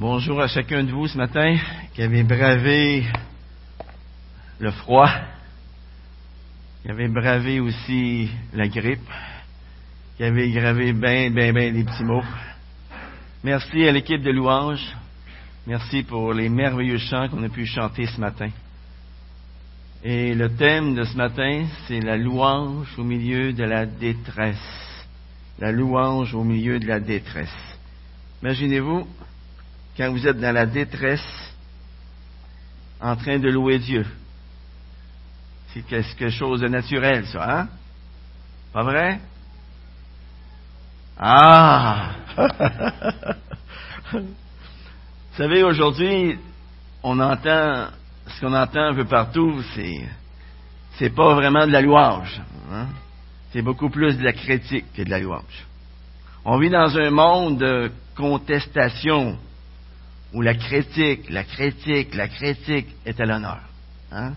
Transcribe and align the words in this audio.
Bonjour 0.00 0.40
à 0.40 0.46
chacun 0.46 0.84
de 0.84 0.92
vous 0.92 1.08
ce 1.08 1.18
matin 1.18 1.56
qui 1.92 2.02
avez 2.02 2.22
bravé 2.22 3.04
le 4.60 4.70
froid, 4.70 5.10
qui 6.82 6.88
avez 6.88 7.08
bravé 7.08 7.58
aussi 7.58 8.30
la 8.54 8.68
grippe, 8.68 9.10
qui 10.16 10.22
avez 10.22 10.52
gravé 10.52 10.92
bien, 10.92 11.30
bien, 11.30 11.52
bien 11.52 11.72
des 11.72 11.82
petits 11.82 12.04
mots. 12.04 12.22
Merci 13.42 13.88
à 13.88 13.90
l'équipe 13.90 14.22
de 14.22 14.30
louanges. 14.30 14.86
Merci 15.66 16.04
pour 16.04 16.32
les 16.32 16.48
merveilleux 16.48 16.98
chants 16.98 17.28
qu'on 17.28 17.42
a 17.42 17.48
pu 17.48 17.66
chanter 17.66 18.06
ce 18.06 18.20
matin. 18.20 18.50
Et 20.04 20.32
le 20.32 20.54
thème 20.54 20.94
de 20.94 21.02
ce 21.02 21.16
matin, 21.16 21.66
c'est 21.88 21.98
la 21.98 22.16
louange 22.16 22.96
au 22.98 23.02
milieu 23.02 23.52
de 23.52 23.64
la 23.64 23.84
détresse. 23.84 25.04
La 25.58 25.72
louange 25.72 26.36
au 26.36 26.44
milieu 26.44 26.78
de 26.78 26.86
la 26.86 27.00
détresse. 27.00 27.48
Imaginez-vous, 28.44 29.04
quand 29.98 30.10
vous 30.12 30.26
êtes 30.28 30.38
dans 30.38 30.54
la 30.54 30.64
détresse, 30.64 31.52
en 33.00 33.16
train 33.16 33.38
de 33.40 33.50
louer 33.50 33.80
Dieu. 33.80 34.06
C'est 35.74 35.82
quelque 35.82 36.30
chose 36.30 36.60
de 36.60 36.68
naturel, 36.68 37.26
ça, 37.26 37.60
hein? 37.60 37.68
Pas 38.72 38.84
vrai? 38.84 39.18
Ah! 41.18 42.12
vous 44.12 44.20
savez, 45.36 45.64
aujourd'hui, 45.64 46.38
on 47.02 47.18
entend, 47.18 47.88
ce 48.28 48.40
qu'on 48.40 48.54
entend 48.54 48.90
un 48.90 48.94
peu 48.94 49.04
partout, 49.04 49.62
c'est, 49.74 50.08
c'est 50.96 51.10
pas 51.10 51.34
vraiment 51.34 51.66
de 51.66 51.72
la 51.72 51.80
louange. 51.80 52.40
Hein? 52.72 52.86
C'est 53.52 53.62
beaucoup 53.62 53.90
plus 53.90 54.16
de 54.16 54.22
la 54.22 54.32
critique 54.32 54.92
que 54.94 55.02
de 55.02 55.10
la 55.10 55.18
louange. 55.18 55.66
On 56.44 56.56
vit 56.58 56.70
dans 56.70 56.96
un 56.96 57.10
monde 57.10 57.58
de 57.58 57.90
contestation 58.14 59.36
où 60.32 60.42
la 60.42 60.54
critique, 60.54 61.30
la 61.30 61.44
critique, 61.44 62.14
la 62.14 62.28
critique 62.28 62.88
est 63.06 63.18
à 63.20 63.24
l'honneur. 63.24 63.60
Hein? 64.12 64.34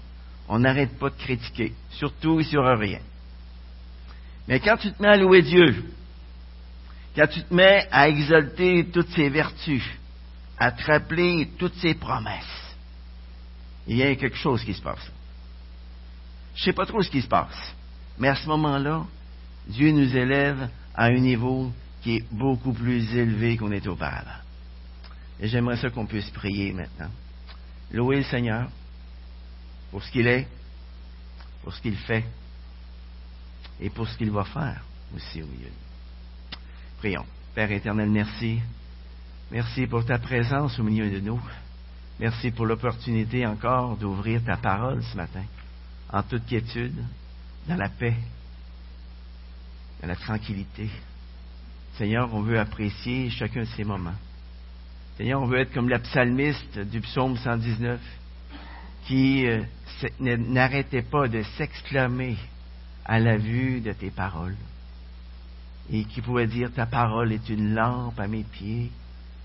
On 0.47 0.59
n'arrête 0.59 0.97
pas 0.97 1.09
de 1.09 1.15
critiquer, 1.15 1.73
surtout 1.91 2.41
sur 2.43 2.63
rien. 2.77 2.99
Mais 4.47 4.59
quand 4.59 4.77
tu 4.77 4.91
te 4.91 5.01
mets 5.01 5.09
à 5.09 5.17
louer 5.17 5.41
Dieu, 5.41 5.91
quand 7.15 7.27
tu 7.27 7.43
te 7.43 7.53
mets 7.53 7.87
à 7.91 8.07
exalter 8.09 8.85
toutes 8.91 9.09
ses 9.09 9.29
vertus, 9.29 9.83
à 10.57 10.71
te 10.71 10.83
rappeler 10.83 11.49
toutes 11.57 11.75
ses 11.75 11.93
promesses, 11.93 12.75
il 13.87 13.97
y 13.97 14.03
a 14.03 14.15
quelque 14.15 14.37
chose 14.37 14.63
qui 14.63 14.73
se 14.73 14.81
passe. 14.81 15.11
Je 16.55 16.61
ne 16.61 16.65
sais 16.65 16.73
pas 16.73 16.85
trop 16.85 17.01
ce 17.01 17.09
qui 17.09 17.21
se 17.21 17.27
passe, 17.27 17.75
mais 18.17 18.27
à 18.27 18.35
ce 18.35 18.47
moment-là, 18.47 19.05
Dieu 19.67 19.91
nous 19.91 20.15
élève 20.15 20.69
à 20.95 21.05
un 21.05 21.19
niveau 21.19 21.71
qui 22.01 22.17
est 22.17 22.25
beaucoup 22.31 22.73
plus 22.73 23.15
élevé 23.15 23.57
qu'on 23.57 23.71
était 23.71 23.87
auparavant. 23.87 24.39
Et 25.41 25.47
j'aimerais 25.47 25.77
ça 25.77 25.89
qu'on 25.89 26.05
puisse 26.05 26.29
prier 26.29 26.71
maintenant. 26.71 27.09
Louer 27.91 28.17
le 28.17 28.23
Seigneur 28.23 28.69
pour 29.89 30.03
ce 30.03 30.11
qu'il 30.11 30.27
est, 30.27 30.47
pour 31.63 31.73
ce 31.73 31.81
qu'il 31.81 31.97
fait 31.97 32.23
et 33.79 33.89
pour 33.89 34.07
ce 34.07 34.17
qu'il 34.17 34.31
va 34.31 34.43
faire 34.45 34.83
aussi 35.15 35.41
au 35.41 35.47
milieu. 35.47 35.71
Prions. 36.99 37.25
Père 37.55 37.71
éternel, 37.71 38.09
merci. 38.09 38.61
Merci 39.51 39.87
pour 39.87 40.05
ta 40.05 40.19
présence 40.19 40.79
au 40.79 40.83
milieu 40.83 41.09
de 41.09 41.19
nous. 41.19 41.41
Merci 42.19 42.51
pour 42.51 42.65
l'opportunité 42.65 43.45
encore 43.45 43.97
d'ouvrir 43.97 44.43
ta 44.43 44.55
parole 44.55 45.03
ce 45.03 45.17
matin, 45.17 45.43
en 46.13 46.23
toute 46.23 46.45
quiétude, 46.45 47.03
dans 47.67 47.75
la 47.75 47.89
paix, 47.89 48.15
dans 50.01 50.07
la 50.07 50.15
tranquillité. 50.15 50.89
Seigneur, 51.97 52.33
on 52.33 52.41
veut 52.41 52.59
apprécier 52.59 53.29
chacun 53.31 53.61
de 53.61 53.69
ces 53.75 53.83
moments. 53.83 54.15
Seigneur, 55.21 55.43
on 55.43 55.45
veut 55.45 55.59
être 55.59 55.71
comme 55.71 55.87
la 55.87 55.99
psalmiste 55.99 56.79
du 56.79 56.99
psaume 56.99 57.37
119 57.37 58.01
qui 59.05 59.45
euh, 59.45 59.61
n'arrêtait 60.17 61.03
pas 61.03 61.27
de 61.27 61.43
s'exclamer 61.43 62.37
à 63.05 63.19
la 63.19 63.37
vue 63.37 63.81
de 63.81 63.91
tes 63.91 64.09
paroles 64.09 64.55
et 65.91 66.05
qui 66.05 66.21
pouvait 66.21 66.47
dire 66.47 66.71
ta 66.73 66.87
parole 66.87 67.31
est 67.31 67.49
une 67.49 67.75
lampe 67.75 68.19
à 68.19 68.27
mes 68.27 68.41
pieds, 68.41 68.89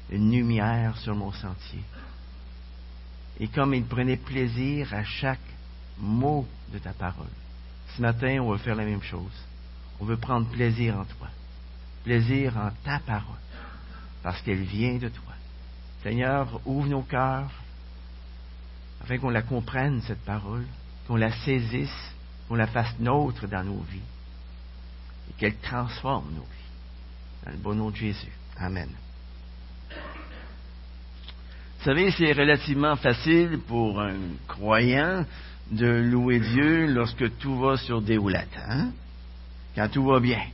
une 0.08 0.32
lumière 0.32 0.96
sur 0.96 1.14
mon 1.14 1.30
sentier. 1.30 1.82
Et 3.38 3.48
comme 3.48 3.74
il 3.74 3.84
prenait 3.84 4.16
plaisir 4.16 4.94
à 4.94 5.04
chaque 5.04 5.38
mot 5.98 6.48
de 6.72 6.78
ta 6.78 6.94
parole, 6.94 7.26
ce 7.94 8.00
matin, 8.00 8.38
on 8.40 8.50
va 8.50 8.56
faire 8.56 8.76
la 8.76 8.86
même 8.86 9.02
chose. 9.02 9.44
On 10.00 10.06
veut 10.06 10.16
prendre 10.16 10.48
plaisir 10.48 10.98
en 10.98 11.04
toi, 11.04 11.28
plaisir 12.02 12.56
en 12.56 12.70
ta 12.82 12.98
parole, 13.00 13.36
parce 14.22 14.40
qu'elle 14.40 14.62
vient 14.62 14.96
de 14.96 15.08
toi. 15.08 15.35
Seigneur, 16.06 16.60
ouvre 16.64 16.86
nos 16.86 17.02
cœurs 17.02 17.50
afin 19.02 19.18
qu'on 19.18 19.30
la 19.30 19.42
comprenne, 19.42 20.00
cette 20.02 20.24
parole, 20.24 20.64
qu'on 21.08 21.16
la 21.16 21.32
saisisse, 21.32 22.14
qu'on 22.46 22.54
la 22.54 22.68
fasse 22.68 22.96
nôtre 23.00 23.48
dans 23.48 23.64
nos 23.64 23.80
vies 23.90 23.98
et 25.28 25.32
qu'elle 25.32 25.56
transforme 25.56 26.32
nos 26.32 26.42
vies. 26.42 27.44
Dans 27.44 27.50
le 27.50 27.56
bon 27.56 27.74
nom 27.74 27.90
de 27.90 27.96
Jésus. 27.96 28.30
Amen. 28.56 28.88
Vous 31.78 31.84
savez, 31.84 32.12
c'est 32.12 32.32
relativement 32.34 32.94
facile 32.94 33.58
pour 33.66 34.00
un 34.00 34.14
croyant 34.46 35.26
de 35.72 35.88
louer 35.88 36.38
Dieu 36.38 36.86
lorsque 36.86 37.36
tout 37.38 37.58
va 37.58 37.76
sur 37.78 38.00
des 38.00 38.16
roulettes, 38.16 38.56
hein? 38.64 38.92
quand 39.74 39.88
tout 39.88 40.06
va 40.06 40.20
bien. 40.20 40.44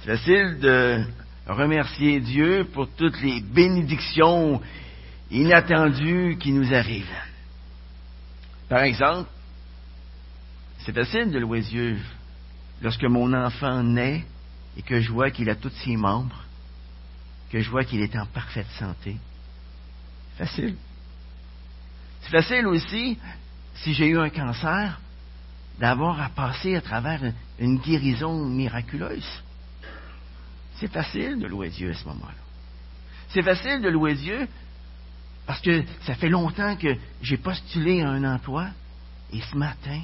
C'est 0.00 0.16
facile 0.16 0.58
de 0.58 1.04
remercier 1.46 2.20
Dieu 2.20 2.68
pour 2.72 2.88
toutes 2.90 3.20
les 3.20 3.40
bénédictions 3.40 4.60
inattendues 5.30 6.38
qui 6.40 6.52
nous 6.52 6.72
arrivent. 6.72 7.06
Par 8.68 8.82
exemple, 8.82 9.28
c'est 10.78 10.94
facile 10.94 11.30
de 11.30 11.38
louer 11.38 11.60
Dieu 11.60 11.98
lorsque 12.82 13.04
mon 13.04 13.32
enfant 13.32 13.82
naît 13.82 14.24
et 14.76 14.82
que 14.82 15.00
je 15.00 15.10
vois 15.10 15.30
qu'il 15.30 15.48
a 15.50 15.54
tous 15.54 15.72
ses 15.84 15.96
membres, 15.96 16.44
que 17.50 17.60
je 17.60 17.70
vois 17.70 17.84
qu'il 17.84 18.00
est 18.00 18.16
en 18.16 18.26
parfaite 18.26 18.66
santé. 18.78 19.16
Facile. 20.36 20.76
C'est 22.22 22.30
facile 22.30 22.66
aussi, 22.66 23.18
si 23.76 23.94
j'ai 23.94 24.08
eu 24.08 24.18
un 24.18 24.30
cancer, 24.30 24.98
d'avoir 25.78 26.20
à 26.20 26.28
passer 26.30 26.74
à 26.76 26.80
travers 26.80 27.20
une 27.58 27.78
guérison 27.78 28.44
miraculeuse. 28.46 29.42
C'est 30.78 30.92
facile 30.92 31.38
de 31.38 31.46
louer 31.46 31.70
Dieu 31.70 31.90
à 31.90 31.94
ce 31.94 32.04
moment-là. 32.06 32.34
C'est 33.28 33.42
facile 33.42 33.80
de 33.80 33.88
louer 33.88 34.14
Dieu 34.14 34.48
parce 35.46 35.60
que 35.60 35.84
ça 36.02 36.14
fait 36.14 36.28
longtemps 36.28 36.76
que 36.76 36.96
j'ai 37.22 37.36
postulé 37.36 38.02
à 38.02 38.10
un 38.10 38.24
emploi 38.24 38.68
et 39.32 39.40
ce 39.40 39.56
matin, 39.56 40.00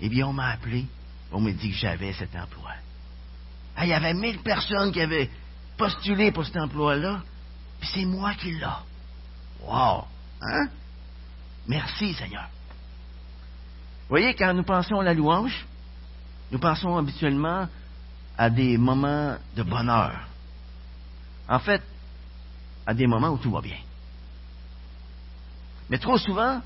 eh 0.00 0.08
bien, 0.08 0.26
on 0.26 0.32
m'a 0.32 0.50
appelé, 0.50 0.86
on 1.32 1.40
m'a 1.40 1.52
dit 1.52 1.70
que 1.70 1.76
j'avais 1.76 2.12
cet 2.12 2.34
emploi. 2.34 2.72
Ah, 3.76 3.86
il 3.86 3.88
y 3.88 3.94
avait 3.94 4.14
mille 4.14 4.38
personnes 4.38 4.92
qui 4.92 5.00
avaient 5.00 5.30
postulé 5.76 6.32
pour 6.32 6.44
cet 6.44 6.56
emploi-là, 6.56 7.22
puis 7.80 7.88
c'est 7.94 8.04
moi 8.04 8.34
qui 8.34 8.52
l'ai. 8.52 8.66
Wow! 9.62 10.04
Hein? 10.42 10.68
Merci, 11.66 12.14
Seigneur. 12.14 12.48
Vous 14.02 14.16
voyez, 14.16 14.34
quand 14.34 14.52
nous 14.52 14.64
pensons 14.64 15.00
à 15.00 15.04
la 15.04 15.14
louange, 15.14 15.66
nous 16.50 16.58
pensons 16.58 16.96
habituellement 16.96 17.68
à 18.40 18.48
des 18.48 18.78
moments 18.78 19.36
de 19.54 19.62
bonheur. 19.62 20.26
En 21.46 21.58
fait, 21.58 21.82
à 22.86 22.94
des 22.94 23.06
moments 23.06 23.28
où 23.28 23.36
tout 23.36 23.50
va 23.50 23.60
bien. 23.60 23.76
Mais 25.90 25.98
trop 25.98 26.16
souvent, 26.16 26.62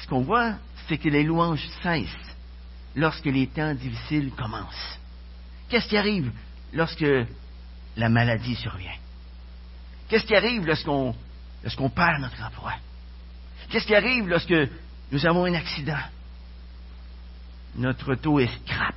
ce 0.00 0.06
qu'on 0.06 0.22
voit, 0.22 0.54
c'est 0.88 0.96
que 0.96 1.10
les 1.10 1.22
louanges 1.22 1.68
cessent 1.82 2.08
lorsque 2.96 3.26
les 3.26 3.46
temps 3.46 3.74
difficiles 3.74 4.30
commencent. 4.30 4.98
Qu'est-ce 5.68 5.86
qui 5.86 5.98
arrive 5.98 6.32
lorsque 6.72 7.04
la 7.96 8.08
maladie 8.08 8.56
survient? 8.56 8.96
Qu'est-ce 10.08 10.24
qui 10.24 10.34
arrive 10.34 10.64
lorsqu'on 10.64 11.14
perd 11.90 12.22
notre 12.22 12.42
emploi? 12.42 12.72
Qu'est-ce 13.68 13.86
qui 13.86 13.94
arrive 13.94 14.28
lorsque 14.28 14.54
nous 15.12 15.26
avons 15.26 15.44
un 15.44 15.52
accident? 15.52 16.00
Notre 17.74 18.14
taux 18.14 18.40
est 18.40 18.48
scrap 18.62 18.94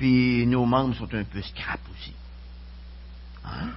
puis 0.00 0.46
nos 0.46 0.64
membres 0.64 0.96
sont 0.96 1.14
un 1.14 1.24
peu 1.24 1.42
scrap 1.42 1.78
aussi. 1.92 2.14
Hein? 3.44 3.68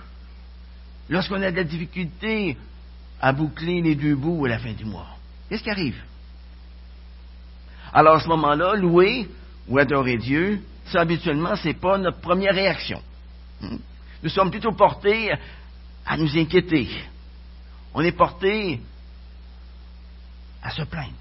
Lorsqu'on 1.10 1.42
a 1.42 1.52
de 1.52 1.58
la 1.58 1.66
difficulté 1.66 2.58
à 3.20 3.34
boucler 3.34 3.82
les 3.82 3.96
deux 3.96 4.16
bouts 4.16 4.46
à 4.46 4.48
la 4.48 4.58
fin 4.58 4.72
du 4.72 4.86
mois, 4.86 5.18
qu'est-ce 5.50 5.62
qui 5.62 5.70
arrive? 5.70 6.02
Alors 7.92 8.16
à 8.16 8.20
ce 8.22 8.30
moment-là, 8.30 8.74
louer 8.76 9.28
ou 9.68 9.78
adorer 9.78 10.18
Dieu, 10.18 10.64
ça 10.86 11.02
habituellement, 11.02 11.58
ce 11.58 11.68
n'est 11.68 11.74
pas 11.74 11.98
notre 11.98 12.22
première 12.22 12.56
réaction. 12.56 13.02
Hein? 13.62 13.80
Nous 14.24 14.30
sommes 14.30 14.50
plutôt 14.50 14.72
portés 14.72 15.30
à 16.06 16.16
nous 16.16 16.38
inquiéter. 16.38 16.88
On 17.94 18.00
est 18.00 18.14
portés 18.14 18.80
à 20.62 20.72
se 20.72 20.84
plaindre. 20.84 21.12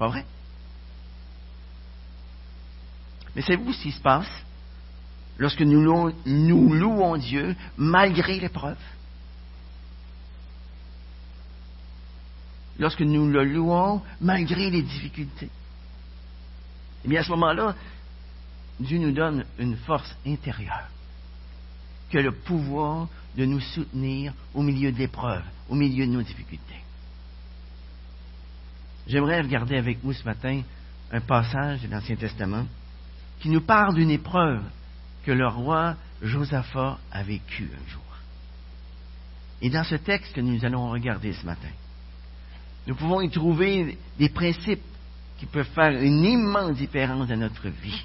Pas 0.00 0.08
vrai? 0.08 0.26
Mais 3.36 3.42
savez-vous 3.42 3.72
ce 3.72 3.82
qui 3.82 3.92
se 3.92 4.00
passe? 4.00 4.47
lorsque 5.38 5.62
nous 5.62 5.80
louons, 6.26 7.16
Dieu 7.16 7.56
malgré 7.76 8.40
l'épreuve. 8.40 8.76
Lorsque 12.78 13.00
nous 13.00 13.28
le 13.28 13.44
louons 13.44 14.02
malgré 14.20 14.70
les 14.70 14.82
difficultés. 14.82 15.50
Eh 17.04 17.08
bien, 17.08 17.20
à 17.20 17.24
ce 17.24 17.30
moment-là, 17.30 17.74
Dieu 18.78 18.98
nous 18.98 19.12
donne 19.12 19.44
une 19.58 19.76
force 19.76 20.14
intérieure 20.26 20.88
qui 22.10 22.18
a 22.18 22.22
le 22.22 22.32
pouvoir 22.32 23.08
de 23.36 23.44
nous 23.44 23.60
soutenir 23.60 24.32
au 24.54 24.62
milieu 24.62 24.92
de 24.92 24.98
l'épreuve, 24.98 25.42
au 25.68 25.74
milieu 25.74 26.06
de 26.06 26.12
nos 26.12 26.22
difficultés. 26.22 26.82
J'aimerais 29.06 29.40
regarder 29.40 29.76
avec 29.76 29.98
vous 30.02 30.12
ce 30.12 30.24
matin 30.24 30.62
un 31.10 31.20
passage 31.20 31.82
de 31.82 31.88
l'Ancien 31.88 32.16
Testament 32.16 32.66
qui 33.40 33.48
nous 33.48 33.60
parle 33.60 33.94
d'une 33.94 34.10
épreuve 34.10 34.62
que 35.24 35.32
le 35.32 35.46
roi 35.46 35.96
Josaphat 36.22 36.98
a 37.10 37.22
vécue 37.22 37.70
un 37.74 37.90
jour. 37.90 38.02
Et 39.60 39.70
dans 39.70 39.84
ce 39.84 39.96
texte 39.96 40.32
que 40.32 40.40
nous 40.40 40.64
allons 40.64 40.90
regarder 40.90 41.32
ce 41.32 41.44
matin, 41.44 41.68
nous 42.86 42.94
pouvons 42.94 43.20
y 43.20 43.30
trouver 43.30 43.98
des 44.18 44.28
principes 44.28 44.82
qui 45.38 45.46
peuvent 45.46 45.68
faire 45.74 46.00
une 46.00 46.24
immense 46.24 46.76
différence 46.76 47.28
dans 47.28 47.36
notre 47.36 47.68
vie 47.68 48.04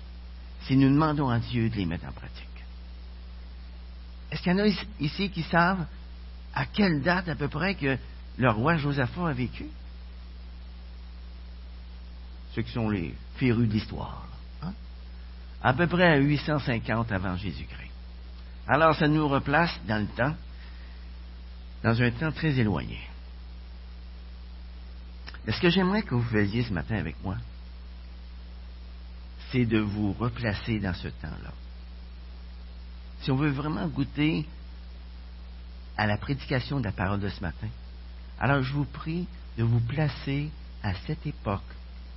si 0.64 0.76
nous 0.76 0.90
demandons 0.90 1.30
à 1.30 1.40
Dieu 1.40 1.70
de 1.70 1.76
les 1.76 1.86
mettre 1.86 2.08
en 2.08 2.12
pratique. 2.12 2.48
Est-ce 4.32 4.42
qu'il 4.42 4.52
y 4.52 4.56
en 4.56 4.66
a 4.66 4.68
ici 5.00 5.30
qui 5.30 5.44
savent 5.44 5.86
à 6.54 6.66
quelle 6.66 7.02
date 7.02 7.30
à 7.30 7.36
peu 7.36 7.48
près 7.48 7.76
que 7.76 7.98
le 8.38 8.50
roi 8.50 8.78
Josaphat 8.78 9.28
a 9.28 9.34
vécu? 9.34 9.66
Ceux 12.56 12.62
qui 12.62 12.72
sont 12.72 12.90
les 12.90 13.14
férus 13.36 13.68
de 13.68 13.74
l'histoire. 13.74 14.28
À 15.64 15.74
peu 15.74 15.88
près 15.88 16.12
à 16.12 16.18
850 16.18 17.12
avant 17.12 17.38
Jésus-Christ. 17.38 17.92
Alors 18.68 18.96
ça 18.96 19.08
nous 19.08 19.28
replace 19.28 19.72
dans 19.88 20.02
le 20.02 20.08
temps, 20.08 20.36
dans 21.84 22.02
un 22.02 22.12
temps 22.12 22.32
très 22.32 22.58
éloigné. 22.60 23.00
Mais 25.46 25.54
ce 25.54 25.62
que 25.62 25.70
j'aimerais 25.70 26.04
que 26.04 26.16
vous 26.16 26.24
fassiez 26.24 26.64
ce 26.64 26.74
matin 26.74 26.96
avec 26.96 27.16
moi, 27.24 27.38
c'est 29.52 29.66
de 29.66 29.80
vous 29.80 30.14
replacer 30.14 30.80
dans 30.80 30.94
ce 30.94 31.08
temps-là. 31.08 31.52
Si 33.22 33.32
on 33.32 33.36
veut 33.36 33.52
vraiment 33.52 33.88
goûter 33.88 34.46
à 35.98 36.08
la 36.08 36.18
prédication 36.18 36.80
de 36.80 36.86
la 36.86 36.92
parole 36.92 37.20
de 37.20 37.30
ce 37.30 37.42
matin, 37.42 37.68
alors 38.40 38.64
je 38.64 38.74
vous 38.74 38.86
prie 38.86 39.28
de 39.58 39.64
vous 39.64 39.80
placer 39.80 40.50
à 40.82 40.94
cette 41.06 41.26
époque 41.26 41.62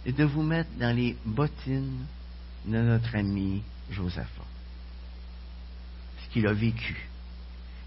et 0.05 0.13
de 0.13 0.25
vous 0.25 0.43
mettre 0.43 0.71
dans 0.79 0.95
les 0.95 1.17
bottines 1.25 2.07
de 2.67 2.79
notre 2.79 3.15
ami 3.17 3.63
Josaphat. 3.91 4.45
Ce 6.23 6.33
qu'il 6.33 6.47
a 6.47 6.53
vécu. 6.53 7.09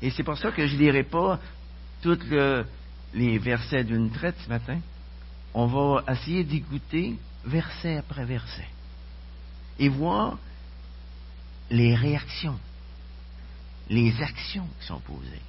Et 0.02 0.12
c'est 0.12 0.24
pour 0.24 0.38
ça 0.38 0.52
que 0.52 0.66
je 0.66 0.76
ne 0.76 0.80
lirai 0.80 1.04
pas 1.04 1.40
tous 2.02 2.20
les 3.14 3.38
versets 3.38 3.84
d'une 3.84 4.10
traite 4.12 4.38
ce 4.44 4.50
matin. 4.50 4.80
On 5.54 5.66
va 5.66 6.04
essayer 6.12 6.44
d'écouter 6.44 7.18
verset 7.46 7.98
après 7.98 8.26
verset 8.26 8.68
et 9.78 9.90
voir 9.90 10.38
les 11.70 11.96
réactions, 11.96 12.60
les 13.90 14.22
actions 14.22 14.68
qui 14.80 14.88
sont 14.88 15.00
posées. 15.00 15.42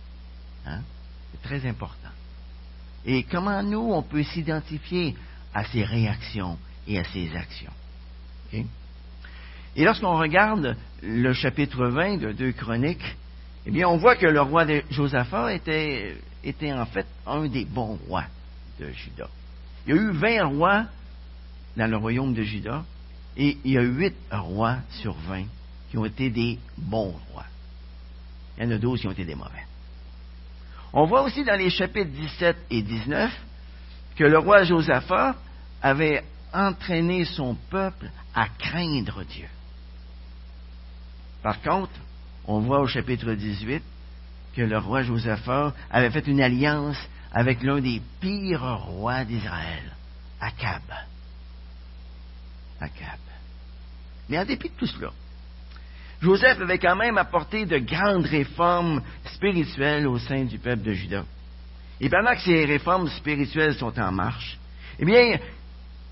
Hein? 0.66 0.80
C'est 1.30 1.42
très 1.42 1.68
important. 1.68 2.10
Et 3.04 3.22
comment 3.24 3.62
nous, 3.62 3.92
on 3.92 4.02
peut 4.02 4.22
s'identifier 4.22 5.16
à 5.54 5.64
ces 5.64 5.84
réactions 5.84 6.58
et 6.86 6.98
à 6.98 7.04
ces 7.04 7.34
actions. 7.34 7.72
Et 9.76 9.84
lorsqu'on 9.84 10.18
regarde 10.18 10.76
le 11.02 11.32
chapitre 11.32 11.86
20 11.86 12.16
de 12.18 12.32
deux 12.32 12.52
Chroniques, 12.52 13.16
eh 13.66 13.70
bien, 13.70 13.88
on 13.88 13.98
voit 13.98 14.16
que 14.16 14.26
le 14.26 14.40
roi 14.40 14.64
de 14.64 14.82
Josaphat 14.90 15.54
était, 15.54 16.16
était 16.42 16.72
en 16.72 16.86
fait 16.86 17.06
un 17.26 17.46
des 17.46 17.64
bons 17.64 17.98
rois 18.08 18.24
de 18.78 18.90
Juda. 18.90 19.28
Il 19.86 19.94
y 19.94 19.98
a 19.98 20.02
eu 20.02 20.10
20 20.10 20.44
rois 20.46 20.84
dans 21.76 21.90
le 21.90 21.96
royaume 21.96 22.34
de 22.34 22.42
Juda, 22.42 22.84
et 23.36 23.58
il 23.64 23.72
y 23.72 23.78
a 23.78 23.82
8 23.82 24.14
rois 24.32 24.78
sur 24.90 25.14
20 25.14 25.44
qui 25.90 25.98
ont 25.98 26.04
été 26.04 26.30
des 26.30 26.58
bons 26.76 27.14
rois. 27.32 27.46
Il 28.58 28.64
y 28.64 28.66
en 28.66 28.70
a 28.72 28.78
12 28.78 29.00
qui 29.00 29.06
ont 29.06 29.12
été 29.12 29.24
des 29.24 29.34
mauvais. 29.34 29.64
On 30.92 31.06
voit 31.06 31.22
aussi 31.22 31.44
dans 31.44 31.56
les 31.56 31.70
chapitres 31.70 32.10
17 32.10 32.56
et 32.70 32.82
19 32.82 33.32
que 34.16 34.24
le 34.24 34.38
roi 34.38 34.64
Josaphat 34.64 35.36
avait 35.80 36.24
entraîné 36.52 37.24
son 37.24 37.54
peuple 37.70 38.10
à 38.34 38.48
craindre 38.48 39.22
Dieu. 39.24 39.46
Par 41.42 41.60
contre, 41.62 41.92
on 42.46 42.60
voit 42.60 42.80
au 42.80 42.86
chapitre 42.86 43.32
18 43.32 43.82
que 44.54 44.62
le 44.62 44.78
roi 44.78 45.02
Josaphat 45.02 45.72
avait 45.90 46.10
fait 46.10 46.26
une 46.26 46.40
alliance 46.40 46.98
avec 47.32 47.62
l'un 47.62 47.80
des 47.80 48.02
pires 48.20 48.78
rois 48.84 49.24
d'Israël, 49.24 49.84
Akab. 50.40 50.82
Akab. 52.80 53.18
Mais 54.28 54.38
en 54.38 54.44
dépit 54.44 54.68
de 54.68 54.74
tout 54.74 54.86
cela, 54.86 55.10
Joseph 56.20 56.60
avait 56.60 56.78
quand 56.78 56.96
même 56.96 57.16
apporté 57.18 57.64
de 57.64 57.78
grandes 57.78 58.26
réformes 58.26 59.02
spirituelles 59.34 60.06
au 60.06 60.18
sein 60.18 60.44
du 60.44 60.58
peuple 60.58 60.82
de 60.82 60.92
Juda. 60.92 61.24
Et 62.00 62.08
pendant 62.08 62.34
que 62.34 62.40
ces 62.40 62.64
réformes 62.64 63.08
spirituelles 63.08 63.74
sont 63.74 63.98
en 63.98 64.12
marche, 64.12 64.58
eh 64.98 65.04
bien, 65.04 65.38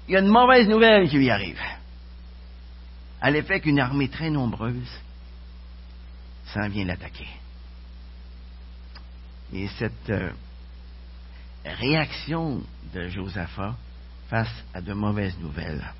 il 0.06 0.12
y 0.12 0.16
a 0.16 0.20
une 0.20 0.28
mauvaise 0.28 0.69
nouvelle 0.69 1.08
qui 1.08 1.16
lui 1.16 1.30
arrive. 1.30 1.60
À 3.20 3.30
l'effet 3.30 3.60
qu'une 3.60 3.80
armée 3.80 4.08
très 4.08 4.30
nombreuse 4.30 5.00
s'en 6.53 6.69
vient 6.69 6.85
l'attaquer. 6.85 7.29
Et 9.53 9.69
cette 9.79 10.11
euh, 10.11 10.31
réaction 11.65 12.62
de 12.95 13.09
Josaphat 13.09 13.75
face 14.29 14.65
à 14.75 14.81
de 14.81 14.93
mauvaises 14.93 15.39
nouvelles, 15.39 15.93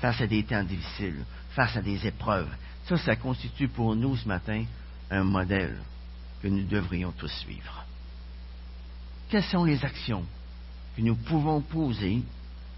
face 0.00 0.20
à 0.20 0.26
des 0.26 0.42
temps 0.44 0.64
difficiles, 0.64 1.24
face 1.50 1.76
à 1.76 1.82
des 1.82 2.06
épreuves, 2.06 2.50
ça, 2.86 2.96
ça 2.98 3.16
constitue 3.16 3.68
pour 3.68 3.94
nous 3.94 4.16
ce 4.16 4.26
matin 4.26 4.64
un 5.10 5.24
modèle 5.24 5.76
que 6.42 6.48
nous 6.48 6.64
devrions 6.64 7.12
tous 7.12 7.32
suivre 7.40 7.84
quelles 9.34 9.42
sont 9.42 9.64
les 9.64 9.84
actions 9.84 10.24
que 10.96 11.02
nous 11.02 11.16
pouvons 11.16 11.60
poser 11.60 12.22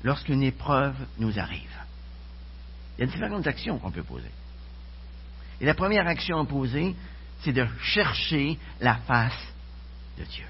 lorsqu'une 0.02 0.42
épreuve 0.42 0.94
nous 1.18 1.38
arrive? 1.38 1.68
Il 2.96 3.02
y 3.02 3.04
a 3.04 3.12
différentes 3.12 3.46
actions 3.46 3.78
qu'on 3.78 3.90
peut 3.90 4.02
poser. 4.02 4.30
Et 5.60 5.66
la 5.66 5.74
première 5.74 6.06
action 6.06 6.38
à 6.38 6.46
poser, 6.46 6.96
c'est 7.40 7.52
de 7.52 7.66
chercher 7.82 8.58
la 8.80 8.96
face 8.96 9.52
de 10.18 10.24
Dieu. 10.24 10.44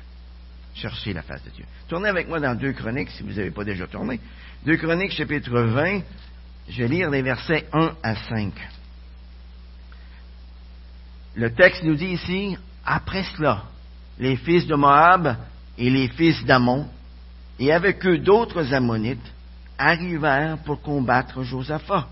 Chercher 0.74 1.12
la 1.12 1.22
face 1.22 1.42
de 1.44 1.50
Dieu. 1.50 1.64
Tournez 1.88 2.08
avec 2.08 2.28
moi 2.28 2.40
dans 2.40 2.54
deux 2.54 2.72
chroniques, 2.72 3.10
si 3.10 3.22
vous 3.22 3.32
n'avez 3.32 3.50
pas 3.50 3.64
déjà 3.64 3.86
tourné. 3.86 4.20
Deux 4.64 4.76
chroniques, 4.76 5.12
chapitre 5.12 5.50
20. 5.50 6.00
Je 6.68 6.82
vais 6.82 6.88
lire 6.88 7.10
les 7.10 7.22
versets 7.22 7.66
1 7.72 7.94
à 8.02 8.14
5. 8.14 8.52
Le 11.34 11.52
texte 11.54 11.82
nous 11.82 11.94
dit 11.94 12.06
ici, 12.06 12.56
après 12.84 13.24
cela, 13.36 13.64
les 14.18 14.36
fils 14.36 14.66
de 14.66 14.74
Moab 14.74 15.36
et 15.76 15.90
les 15.90 16.08
fils 16.08 16.44
d'Amon, 16.44 16.88
et 17.58 17.72
avec 17.72 18.04
eux 18.06 18.18
d'autres 18.18 18.72
Ammonites, 18.72 19.32
arrivèrent 19.78 20.58
pour 20.58 20.80
combattre 20.80 21.42
Josaphat. 21.42 22.08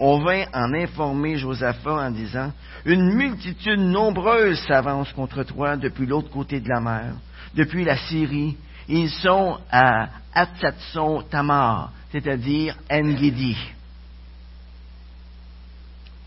On 0.00 0.20
vint 0.20 0.44
en 0.52 0.72
informer 0.74 1.36
Josaphat 1.38 2.06
en 2.06 2.10
disant, 2.12 2.52
Une 2.84 3.14
multitude 3.14 3.80
nombreuse 3.80 4.60
s'avance 4.66 5.12
contre 5.12 5.42
toi 5.42 5.76
depuis 5.76 6.06
l'autre 6.06 6.30
côté 6.30 6.60
de 6.60 6.68
la 6.68 6.80
mer, 6.80 7.14
depuis 7.54 7.84
la 7.84 7.96
Syrie. 7.96 8.56
Ils 8.86 9.10
sont 9.10 9.58
à 9.70 10.08
Atsatson 10.32 11.24
Tamar, 11.28 11.92
c'est-à-dire 12.12 12.76
Engedi. 12.88 13.56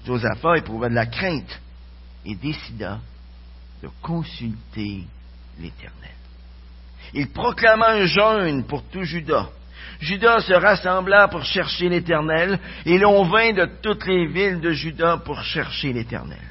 Josaphat 0.05 0.57
éprouva 0.57 0.89
de 0.89 0.95
la 0.95 1.05
crainte 1.05 1.61
et 2.25 2.35
décida 2.35 2.99
de 3.81 3.89
consulter 4.01 5.05
l'Éternel. 5.59 6.11
Il 7.13 7.29
proclama 7.29 7.91
un 7.91 8.05
jeûne 8.05 8.65
pour 8.65 8.83
tout 8.83 9.03
Judas. 9.03 9.49
Judas 9.99 10.41
se 10.41 10.53
rassembla 10.53 11.27
pour 11.27 11.43
chercher 11.43 11.89
l'Éternel, 11.89 12.59
et 12.85 12.97
l'on 12.97 13.23
vint 13.23 13.53
de 13.53 13.69
toutes 13.81 14.05
les 14.07 14.25
villes 14.27 14.59
de 14.59 14.71
Juda 14.71 15.17
pour 15.17 15.41
chercher 15.43 15.93
l'Éternel. 15.93 16.41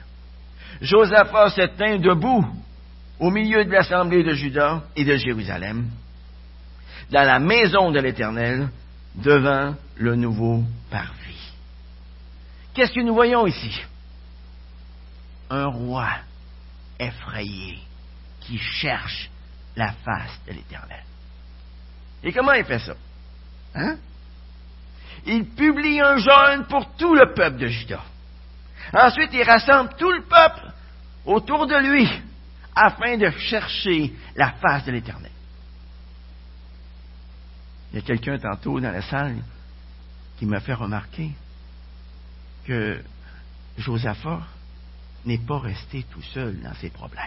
Josaphat 0.80 1.50
se 1.50 1.66
tint 1.76 1.98
debout 1.98 2.46
au 3.18 3.30
milieu 3.30 3.64
de 3.64 3.70
l'assemblée 3.70 4.22
de 4.22 4.32
Juda 4.32 4.82
et 4.96 5.04
de 5.04 5.16
Jérusalem, 5.16 5.90
dans 7.10 7.24
la 7.24 7.38
maison 7.38 7.90
de 7.90 8.00
l'Éternel, 8.00 8.68
devant 9.16 9.74
le 9.96 10.14
nouveau 10.14 10.62
parvis. 10.90 11.52
Qu'est-ce 12.72 12.92
que 12.92 13.00
nous 13.00 13.14
voyons 13.14 13.46
ici? 13.46 13.80
Un 15.50 15.66
roi 15.66 16.08
effrayé 16.98 17.78
qui 18.40 18.58
cherche 18.58 19.28
la 19.76 19.92
face 19.92 20.40
de 20.46 20.52
l'Éternel. 20.52 21.02
Et 22.22 22.32
comment 22.32 22.52
il 22.52 22.64
fait 22.64 22.78
ça? 22.78 22.94
Hein? 23.74 23.96
Il 25.26 25.46
publie 25.46 26.00
un 26.00 26.16
jeûne 26.16 26.66
pour 26.68 26.94
tout 26.96 27.14
le 27.14 27.32
peuple 27.34 27.58
de 27.58 27.66
Juda. 27.66 28.02
Ensuite, 28.92 29.30
il 29.32 29.42
rassemble 29.42 29.90
tout 29.98 30.10
le 30.10 30.22
peuple 30.22 30.72
autour 31.24 31.66
de 31.66 31.76
lui 31.76 32.08
afin 32.74 33.16
de 33.16 33.30
chercher 33.30 34.14
la 34.36 34.52
face 34.52 34.84
de 34.84 34.92
l'Éternel. 34.92 35.30
Il 37.92 37.96
y 37.96 37.98
a 37.98 38.02
quelqu'un 38.02 38.38
tantôt 38.38 38.80
dans 38.80 38.92
la 38.92 39.02
salle 39.02 39.36
qui 40.38 40.46
m'a 40.46 40.60
fait 40.60 40.74
remarquer 40.74 41.32
que 42.64 43.02
Josaphat 43.76 44.40
n'est 45.26 45.38
pas 45.38 45.58
resté 45.58 46.04
tout 46.10 46.22
seul 46.22 46.60
dans 46.60 46.74
ses 46.74 46.90
problèmes. 46.90 47.24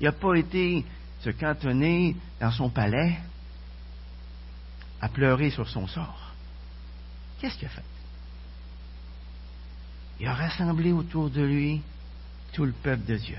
Il 0.00 0.04
n'a 0.04 0.12
pas 0.12 0.34
été 0.34 0.84
se 1.20 1.30
cantonner 1.30 2.16
dans 2.40 2.50
son 2.50 2.70
palais 2.70 3.18
à 5.04 5.08
pleurer 5.10 5.50
sur 5.50 5.68
son 5.68 5.86
sort. 5.86 6.32
Qu'est-ce 7.38 7.58
qu'il 7.58 7.68
a 7.68 7.70
fait? 7.70 7.84
Il 10.18 10.26
a 10.26 10.32
rassemblé 10.32 10.92
autour 10.92 11.28
de 11.28 11.42
lui 11.42 11.82
tout 12.54 12.64
le 12.64 12.72
peuple 12.72 13.04
de 13.04 13.16
Dieu 13.16 13.38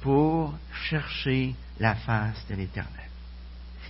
pour 0.00 0.54
chercher 0.72 1.54
la 1.78 1.96
face 1.96 2.46
de 2.48 2.54
l'Éternel. 2.54 3.10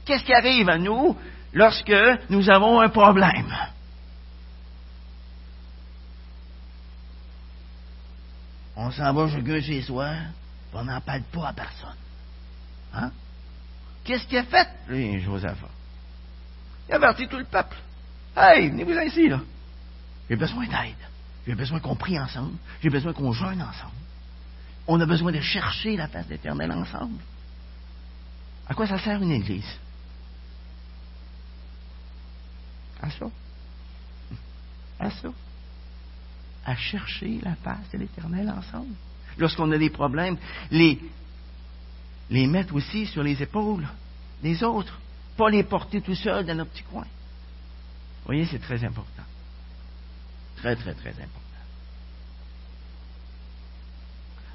Qu'est-ce 0.05 0.25
qui 0.25 0.35
arrive 0.35 0.69
à 0.69 0.79
nous 0.79 1.17
lorsque 1.53 1.95
nous 2.29 2.51
avons 2.51 2.81
un 2.81 2.89
problème? 2.89 3.55
On 8.75 8.91
s'en 8.91 9.13
va 9.13 9.31
chacun 9.31 9.61
chez 9.61 9.83
soi, 9.83 10.13
on 10.73 10.83
n'en 10.83 11.01
parle 11.01 11.23
pas 11.23 11.51
à 11.51 11.53
personne. 11.53 11.97
Hein? 12.95 13.13
Qu'est-ce 14.09 14.27
qu'il 14.27 14.39
a 14.39 14.45
fait, 14.45 14.67
lui, 14.89 15.21
Josaphat? 15.21 15.69
Il 16.89 16.95
a 16.95 16.97
averti 16.97 17.29
tout 17.29 17.37
le 17.37 17.45
peuple. 17.45 17.77
Hey, 18.35 18.71
venez-vous 18.71 18.99
ici, 19.01 19.29
là. 19.29 19.43
J'ai 20.31 20.37
besoin 20.37 20.67
d'aide. 20.67 20.97
J'ai 21.47 21.55
besoin 21.55 21.79
qu'on 21.79 21.95
prie 21.95 22.19
ensemble. 22.19 22.57
J'ai 22.83 22.89
besoin 22.89 23.13
qu'on 23.13 23.33
jeûne 23.33 23.61
ensemble. 23.61 23.93
On 24.87 24.99
a 24.99 25.05
besoin 25.05 25.31
de 25.31 25.41
chercher 25.43 25.95
la 25.99 26.09
face 26.09 26.27
d'Éternel 26.27 26.73
ensemble. 26.73 27.21
À 28.67 28.73
quoi 28.73 28.87
ça 28.87 28.99
sert 28.99 29.23
une 29.23 29.31
église? 29.31 29.77
À 33.03 33.11
ça. 33.11 33.27
À 35.01 35.11
ça. 35.11 35.29
À 36.65 36.77
chercher 36.77 37.41
la 37.43 37.57
face 37.57 37.91
de 37.93 37.99
l'Éternel 37.99 38.49
ensemble. 38.49 38.95
Lorsqu'on 39.37 39.71
a 39.71 39.77
des 39.77 39.91
problèmes, 39.91 40.39
les, 40.71 40.99
les 42.31 42.47
mettre 42.47 42.75
aussi 42.75 43.07
sur 43.07 43.23
les 43.23 43.43
épaules 43.43 43.87
des 44.43 44.63
autres. 44.63 44.99
Pas 45.37 45.51
les 45.51 45.63
porter 45.63 46.01
tout 46.01 46.15
seuls 46.15 46.45
dans 46.45 46.57
nos 46.57 46.65
petits 46.65 46.83
coins. 46.83 47.05
Vous 47.05 48.27
voyez, 48.27 48.47
c'est 48.47 48.59
très 48.59 48.85
important. 48.85 49.23
Très, 50.57 50.75
très, 50.77 50.95
très 50.95 51.11
important. 51.11 51.39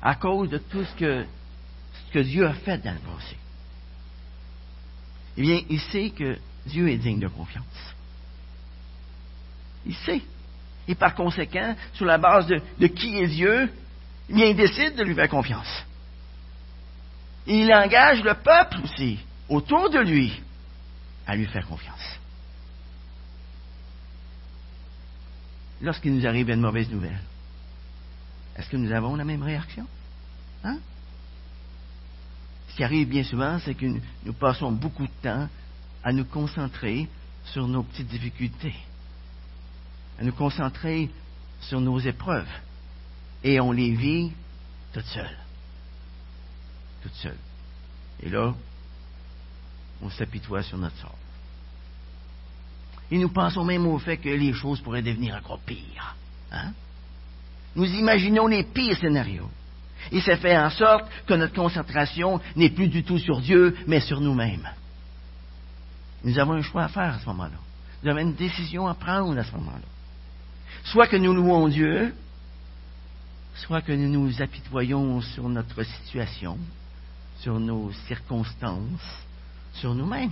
À 0.01 0.15
cause 0.15 0.49
de 0.49 0.57
tout 0.57 0.83
ce 0.83 0.95
que, 0.95 1.25
ce 1.93 2.13
que 2.13 2.19
Dieu 2.19 2.45
a 2.45 2.53
fait 2.53 2.77
dans 2.79 2.93
le 2.93 2.99
passé. 2.99 3.37
Eh 5.37 5.41
bien, 5.41 5.61
il 5.69 5.79
sait 5.79 6.09
que 6.09 6.37
Dieu 6.65 6.89
est 6.89 6.97
digne 6.97 7.19
de 7.19 7.27
confiance. 7.27 7.65
Il 9.85 9.95
sait. 9.95 10.21
Et 10.87 10.95
par 10.95 11.15
conséquent, 11.15 11.75
sur 11.93 12.05
la 12.05 12.17
base 12.17 12.47
de, 12.47 12.61
de 12.79 12.87
qui 12.87 13.17
est 13.17 13.27
Dieu, 13.27 13.71
eh 14.29 14.33
bien, 14.33 14.47
il 14.47 14.55
décide 14.55 14.95
de 14.95 15.03
lui 15.03 15.15
faire 15.15 15.29
confiance. 15.29 15.85
Il 17.45 17.73
engage 17.73 18.23
le 18.23 18.33
peuple 18.35 18.77
aussi, 18.83 19.19
autour 19.49 19.89
de 19.89 19.99
lui, 19.99 20.41
à 21.27 21.35
lui 21.35 21.45
faire 21.45 21.67
confiance. 21.67 22.19
lorsqu'il 25.83 26.15
nous 26.15 26.25
arrive 26.25 26.49
une 26.49 26.61
mauvaise 26.61 26.89
nouvelle, 26.89 27.19
est-ce 28.55 28.69
que 28.69 28.77
nous 28.77 28.91
avons 28.91 29.15
la 29.15 29.25
même 29.25 29.43
réaction? 29.43 29.85
Hein? 30.63 30.79
Ce 32.69 32.75
qui 32.75 32.83
arrive 32.83 33.09
bien 33.09 33.23
souvent, 33.23 33.59
c'est 33.59 33.75
que 33.75 33.85
nous 33.85 34.33
passons 34.33 34.71
beaucoup 34.71 35.05
de 35.05 35.21
temps 35.21 35.47
à 36.03 36.11
nous 36.11 36.25
concentrer 36.25 37.07
sur 37.45 37.67
nos 37.67 37.83
petites 37.83 38.07
difficultés, 38.07 38.75
à 40.19 40.23
nous 40.23 40.31
concentrer 40.31 41.11
sur 41.59 41.81
nos 41.81 41.99
épreuves, 41.99 42.49
et 43.43 43.59
on 43.59 43.71
les 43.71 43.91
vit 43.91 44.31
toutes 44.93 45.05
seules. 45.05 45.42
Toutes 47.03 47.15
seules. 47.15 47.37
Et 48.21 48.29
là, 48.29 48.53
on 50.01 50.09
s'apitoie 50.09 50.63
sur 50.63 50.77
notre 50.77 50.97
sort. 50.97 51.17
Et 53.11 53.17
nous 53.17 53.29
pensons 53.29 53.63
même 53.63 53.85
au 53.85 53.99
fait 53.99 54.17
que 54.17 54.29
les 54.29 54.53
choses 54.53 54.79
pourraient 54.81 55.01
devenir 55.01 55.35
encore 55.35 55.59
pires. 55.59 56.15
Hein? 56.51 56.71
Nous 57.75 57.85
imaginons 57.85 58.47
les 58.47 58.63
pires 58.63 58.97
scénarios. 58.97 59.49
Et 60.11 60.21
ça 60.21 60.37
fait 60.37 60.57
en 60.57 60.69
sorte 60.69 61.09
que 61.25 61.33
notre 61.33 61.53
concentration 61.53 62.39
n'est 62.55 62.69
plus 62.69 62.87
du 62.87 63.03
tout 63.03 63.19
sur 63.19 63.41
Dieu, 63.41 63.75
mais 63.87 63.99
sur 63.99 64.19
nous-mêmes. 64.19 64.69
Nous 66.23 66.39
avons 66.39 66.53
un 66.53 66.61
choix 66.61 66.83
à 66.83 66.87
faire 66.87 67.15
à 67.15 67.19
ce 67.19 67.25
moment-là. 67.27 67.57
Nous 68.01 68.09
avons 68.09 68.19
une 68.19 68.35
décision 68.35 68.87
à 68.87 68.93
prendre 68.93 69.37
à 69.37 69.43
ce 69.43 69.51
moment-là. 69.53 69.87
Soit 70.85 71.07
que 71.07 71.17
nous 71.17 71.33
louons 71.33 71.67
Dieu, 71.67 72.13
soit 73.55 73.81
que 73.81 73.91
nous 73.91 74.09
nous 74.09 74.41
apitoyons 74.41 75.21
sur 75.21 75.47
notre 75.49 75.83
situation, 75.83 76.57
sur 77.39 77.59
nos 77.59 77.91
circonstances, 78.07 79.25
sur 79.73 79.93
nous-mêmes. 79.93 80.31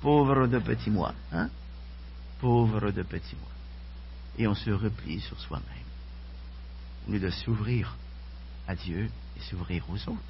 Pauvre 0.00 0.46
de 0.46 0.58
petits 0.58 0.90
mois, 0.90 1.14
hein? 1.32 1.48
Pauvre 2.40 2.90
de 2.90 3.02
petits 3.02 3.36
mois. 3.36 3.48
Et 4.36 4.46
on 4.46 4.54
se 4.54 4.70
replie 4.70 5.20
sur 5.20 5.38
soi-même. 5.40 5.64
Au 7.08 7.12
lieu 7.12 7.20
de 7.20 7.30
s'ouvrir 7.30 7.96
à 8.66 8.74
Dieu 8.74 9.10
et 9.36 9.40
s'ouvrir 9.40 9.84
aux 9.88 10.08
autres. 10.08 10.20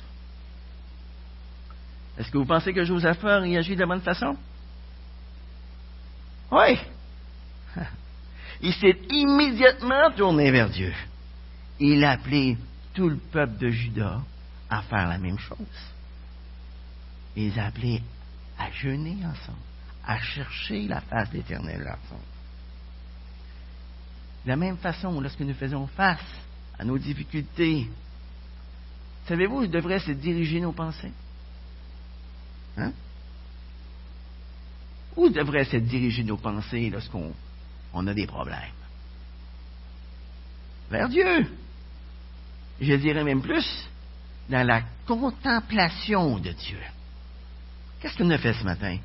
Est-ce 2.18 2.30
que 2.30 2.38
vous 2.38 2.44
pensez 2.44 2.72
que 2.72 2.84
Joseph 2.84 3.22
réagit 3.22 3.74
de 3.74 3.80
la 3.80 3.86
bonne 3.86 4.00
façon? 4.00 4.36
Oui. 6.52 6.78
Il 8.60 8.72
s'est 8.74 8.98
immédiatement 9.10 10.10
tourné 10.16 10.50
vers 10.50 10.70
Dieu. 10.70 10.92
Il 11.80 12.04
a 12.04 12.12
appelé 12.12 12.56
tout 12.94 13.08
le 13.08 13.16
peuple 13.16 13.58
de 13.58 13.70
Juda 13.70 14.20
à 14.70 14.82
faire 14.82 15.08
la 15.08 15.18
même 15.18 15.38
chose. 15.38 15.58
Il 17.36 17.50
les 17.50 17.58
a 17.58 17.66
appelés 17.66 18.02
à 18.58 18.70
jeûner 18.70 19.18
ensemble, 19.24 19.58
à 20.06 20.20
chercher 20.20 20.86
la 20.86 21.00
face 21.00 21.30
d'Éternel 21.30 21.80
ensemble. 21.82 22.22
De 24.44 24.50
la 24.50 24.56
même 24.56 24.76
façon, 24.76 25.20
lorsque 25.20 25.40
nous 25.40 25.54
faisons 25.54 25.86
face 25.88 26.20
à 26.78 26.84
nos 26.84 26.98
difficultés, 26.98 27.88
savez-vous 29.26 29.62
où 29.62 29.66
devraient 29.66 30.00
se 30.00 30.12
diriger 30.12 30.60
nos 30.60 30.72
pensées? 30.72 31.12
Hein? 32.76 32.92
Où 35.16 35.28
devraient 35.28 35.64
se 35.64 35.76
diriger 35.76 36.24
nos 36.24 36.36
pensées 36.36 36.90
lorsqu'on 36.90 37.32
on 37.92 38.06
a 38.06 38.14
des 38.14 38.26
problèmes? 38.26 38.58
Vers 40.90 41.08
Dieu. 41.08 41.50
Je 42.80 42.94
dirais 42.94 43.24
même 43.24 43.40
plus, 43.40 43.88
dans 44.48 44.66
la 44.66 44.82
contemplation 45.06 46.38
de 46.38 46.50
Dieu. 46.50 46.78
Qu'est-ce 48.00 48.16
qu'on 48.18 48.30
a 48.30 48.38
fait 48.38 48.54
ce 48.54 48.64
matin? 48.64 48.98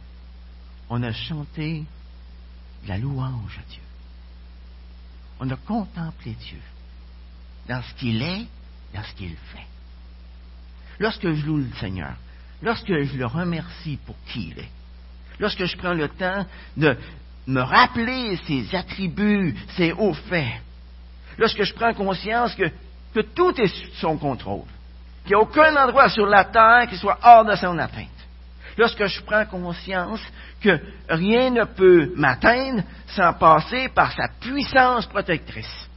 On 0.90 1.02
a 1.04 1.14
chanté 1.14 1.84
la 2.88 2.98
louange 2.98 3.58
à 3.58 3.72
Dieu. 3.72 3.82
On 5.40 5.50
a 5.50 5.56
contemplé 5.56 6.34
Dieu 6.34 6.60
dans 7.68 7.82
ce 7.82 7.94
qu'il 7.94 8.22
est, 8.22 8.46
dans 8.94 9.04
ce 9.04 9.14
qu'il 9.14 9.36
fait. 9.54 9.68
Lorsque 11.00 11.32
je 11.32 11.46
loue 11.46 11.58
le 11.58 11.74
Seigneur, 11.80 12.16
lorsque 12.62 12.88
je 12.88 13.18
le 13.18 13.26
remercie 13.26 13.98
pour 14.06 14.16
qui 14.28 14.50
il 14.50 14.60
est, 14.60 14.72
lorsque 15.40 15.64
je 15.64 15.78
prends 15.78 15.94
le 15.94 16.10
temps 16.10 16.46
de 16.76 16.98
me 17.48 17.62
rappeler 17.62 18.38
ses 18.48 18.76
attributs, 18.76 19.56
ses 19.78 19.94
hauts 19.94 20.14
faits, 20.14 20.62
lorsque 21.38 21.64
je 21.64 21.74
prends 21.74 21.94
conscience 21.94 22.54
que, 22.56 22.70
que 23.14 23.22
tout 23.22 23.60
est 23.62 23.68
sous 23.68 23.96
son 23.96 24.18
contrôle, 24.18 24.66
qu'il 25.30 25.36
n'y 25.36 25.44
a 25.44 25.46
aucun 25.46 25.76
endroit 25.76 26.10
sur 26.10 26.26
la 26.26 26.44
terre 26.46 26.88
qui 26.90 26.98
soit 26.98 27.20
hors 27.22 27.46
de 27.46 27.56
son 27.56 27.78
atteinte, 27.78 28.08
lorsque 28.76 29.06
je 29.06 29.22
prends 29.22 29.46
conscience 29.46 30.22
que 30.60 30.80
rien 31.08 31.52
ne 31.52 31.66
peut 31.66 32.14
m'atteindre 32.16 32.82
sans 33.10 33.34
passer 33.34 33.90
par 33.90 34.12
sa 34.12 34.28
puissance 34.40 35.06
protectrice. 35.06 35.88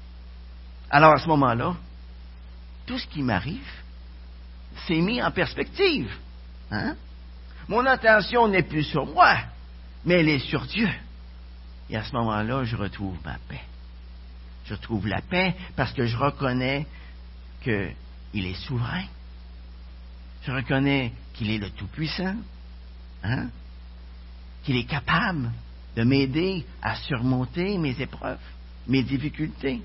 Alors 0.91 1.15
à 1.15 1.19
ce 1.19 1.27
moment-là, 1.29 1.75
tout 2.85 2.99
ce 2.99 3.07
qui 3.07 3.23
m'arrive 3.23 3.67
s'est 4.87 5.01
mis 5.01 5.23
en 5.23 5.31
perspective. 5.31 6.12
Hein? 6.71 6.95
Mon 7.69 7.87
attention 7.87 8.49
n'est 8.49 8.65
plus 8.65 8.85
sur 8.85 9.07
moi, 9.07 9.35
mais 10.05 10.21
elle 10.21 10.29
est 10.29 10.41
sur 10.41 10.67
Dieu. 10.67 10.91
Et 11.89 11.97
à 11.97 12.05
ce 12.05 12.12
moment-là, 12.17 12.65
je 12.65 12.77
retrouve 12.77 13.17
ma 13.25 13.39
paix. 13.49 13.62
Je 14.67 14.75
retrouve 14.75 15.09
la 15.09 15.23
paix 15.23 15.55
parce 15.75 15.95
que 15.95 16.05
je 16.05 16.19
reconnais 16.19 16.87
qu'il 17.62 17.95
est 18.47 18.67
souverain. 18.67 19.05
Je 20.44 20.50
reconnais 20.50 21.12
qu'il 21.34 21.50
est 21.50 21.58
le 21.58 21.70
Tout-Puissant. 21.70 22.37
Hein? 23.22 23.49
Qu'il 24.64 24.76
est 24.76 24.84
capable 24.84 25.50
de 25.96 26.02
m'aider 26.02 26.64
à 26.80 26.96
surmonter 26.96 27.78
mes 27.78 28.00
épreuves, 28.00 28.40
mes 28.88 29.02
difficultés. 29.02 29.82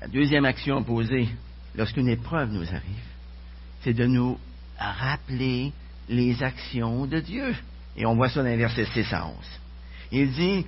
La 0.00 0.08
deuxième 0.08 0.44
action 0.44 0.82
posée 0.82 1.28
lorsqu'une 1.74 2.08
épreuve 2.08 2.50
nous 2.52 2.68
arrive, 2.68 3.08
c'est 3.82 3.94
de 3.94 4.06
nous 4.06 4.38
rappeler 4.78 5.72
les 6.08 6.42
actions 6.42 7.06
de 7.06 7.20
Dieu. 7.20 7.54
Et 7.96 8.06
on 8.06 8.14
voit 8.14 8.28
ça 8.28 8.42
dans 8.42 8.48
les 8.48 8.56
versets 8.56 8.86
6 8.86 9.12
à 9.12 9.26
11. 9.26 9.34
Il 10.12 10.32
dit, 10.32 10.66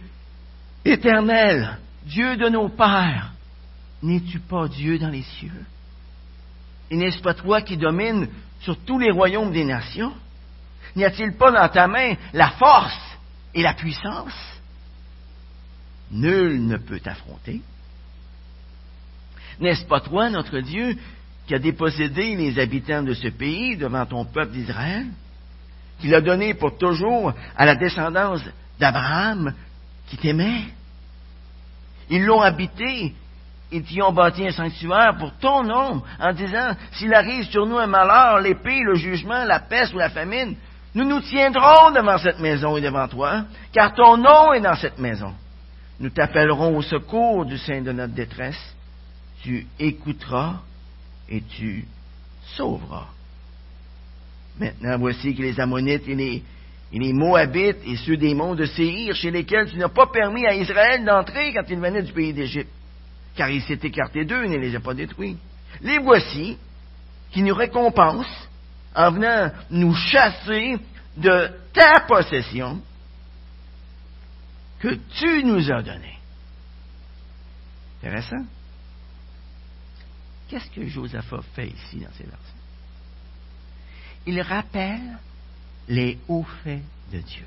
Éternel, 0.84 1.78
Dieu 2.04 2.36
de 2.36 2.48
nos 2.48 2.68
pères, 2.68 3.32
n'es-tu 4.02 4.40
pas 4.40 4.68
Dieu 4.68 4.98
dans 4.98 5.08
les 5.08 5.22
cieux? 5.22 5.64
Et 6.90 6.96
n'est-ce 6.96 7.20
pas 7.20 7.34
toi 7.34 7.62
qui 7.62 7.76
domines 7.76 8.28
sur 8.60 8.76
tous 8.78 8.98
les 8.98 9.10
royaumes 9.10 9.52
des 9.52 9.64
nations? 9.64 10.12
N'y 10.96 11.04
a-t-il 11.04 11.36
pas 11.36 11.52
dans 11.52 11.68
ta 11.68 11.86
main 11.86 12.14
la 12.32 12.50
force 12.50 12.98
et 13.54 13.62
la 13.62 13.74
puissance? 13.74 14.34
Nul 16.10 16.66
ne 16.66 16.76
peut 16.76 16.98
t'affronter. 16.98 17.60
N'est-ce 19.60 19.84
pas 19.84 20.00
toi, 20.00 20.30
notre 20.30 20.58
Dieu, 20.60 20.96
qui 21.46 21.54
a 21.54 21.58
dépossédé 21.58 22.34
les 22.34 22.58
habitants 22.58 23.02
de 23.02 23.14
ce 23.14 23.28
pays 23.28 23.76
devant 23.76 24.06
ton 24.06 24.24
peuple 24.24 24.52
d'Israël, 24.52 25.06
qui 26.00 26.08
l'a 26.08 26.20
donné 26.20 26.54
pour 26.54 26.76
toujours 26.76 27.32
à 27.56 27.66
la 27.66 27.76
descendance 27.76 28.42
d'Abraham 28.80 29.54
qui 30.08 30.16
t'aimait? 30.16 30.64
Ils 32.08 32.24
l'ont 32.24 32.40
habité 32.40 33.14
et 33.72 33.82
t'y 33.82 34.02
ont 34.02 34.12
bâti 34.12 34.46
un 34.46 34.52
sanctuaire 34.52 35.16
pour 35.18 35.32
ton 35.38 35.62
nom, 35.62 36.02
en 36.18 36.32
disant, 36.32 36.72
s'il 36.92 37.14
arrive 37.14 37.44
sur 37.50 37.66
nous 37.66 37.78
un 37.78 37.86
malheur, 37.86 38.40
l'épée, 38.40 38.80
le 38.80 38.94
jugement, 38.94 39.44
la 39.44 39.60
peste 39.60 39.94
ou 39.94 39.98
la 39.98 40.10
famine, 40.10 40.56
nous 40.94 41.04
nous 41.04 41.20
tiendrons 41.20 41.92
devant 41.92 42.18
cette 42.18 42.40
maison 42.40 42.76
et 42.76 42.80
devant 42.80 43.06
toi, 43.06 43.44
car 43.72 43.94
ton 43.94 44.16
nom 44.16 44.52
est 44.52 44.60
dans 44.60 44.74
cette 44.74 44.98
maison. 44.98 45.32
Nous 46.00 46.10
t'appellerons 46.10 46.76
au 46.76 46.82
secours 46.82 47.44
du 47.44 47.58
sein 47.58 47.82
de 47.82 47.92
notre 47.92 48.14
détresse. 48.14 48.74
Tu 49.42 49.66
écouteras 49.78 50.56
et 51.28 51.42
tu 51.42 51.84
sauveras. 52.56 53.06
Maintenant, 54.58 54.98
voici 54.98 55.34
que 55.34 55.42
les 55.42 55.60
Ammonites 55.60 56.08
et 56.08 56.42
les, 56.92 57.12
Moabites 57.12 57.78
et 57.86 57.96
ceux 57.96 58.16
des 58.16 58.34
monts 58.34 58.54
de 58.54 58.64
Séhir, 58.64 59.14
chez 59.14 59.30
lesquels 59.30 59.70
tu 59.70 59.76
n'as 59.78 59.88
pas 59.88 60.06
permis 60.06 60.44
à 60.46 60.54
Israël 60.54 61.04
d'entrer 61.04 61.52
quand 61.52 61.62
il 61.68 61.78
venait 61.78 62.02
du 62.02 62.12
pays 62.12 62.32
d'Égypte, 62.32 62.72
car 63.34 63.50
il 63.50 63.62
s'est 63.62 63.80
écarté 63.82 64.24
d'eux 64.24 64.44
et 64.44 64.48
ne 64.48 64.58
les 64.58 64.74
a 64.74 64.80
pas 64.80 64.94
détruits. 64.94 65.36
Les 65.80 65.98
voici 65.98 66.58
qui 67.30 67.42
nous 67.42 67.54
récompensent 67.54 68.48
en 68.94 69.10
venant 69.12 69.50
nous 69.70 69.94
chasser 69.94 70.76
de 71.16 71.50
ta 71.72 72.00
possession 72.00 72.80
que 74.80 74.94
tu 75.18 75.44
nous 75.44 75.70
as 75.70 75.82
donnée. 75.82 76.18
Intéressant. 77.98 78.44
Qu'est-ce 80.48 80.70
que 80.70 80.86
Josaphat 80.86 81.42
fait 81.54 81.68
ici 81.68 82.00
dans 82.00 82.12
ces 82.12 82.24
versets? 82.24 82.38
Il 84.26 84.40
rappelle 84.40 85.18
les 85.88 86.18
hauts 86.28 86.46
faits 86.64 86.82
de 87.12 87.18
Dieu. 87.18 87.46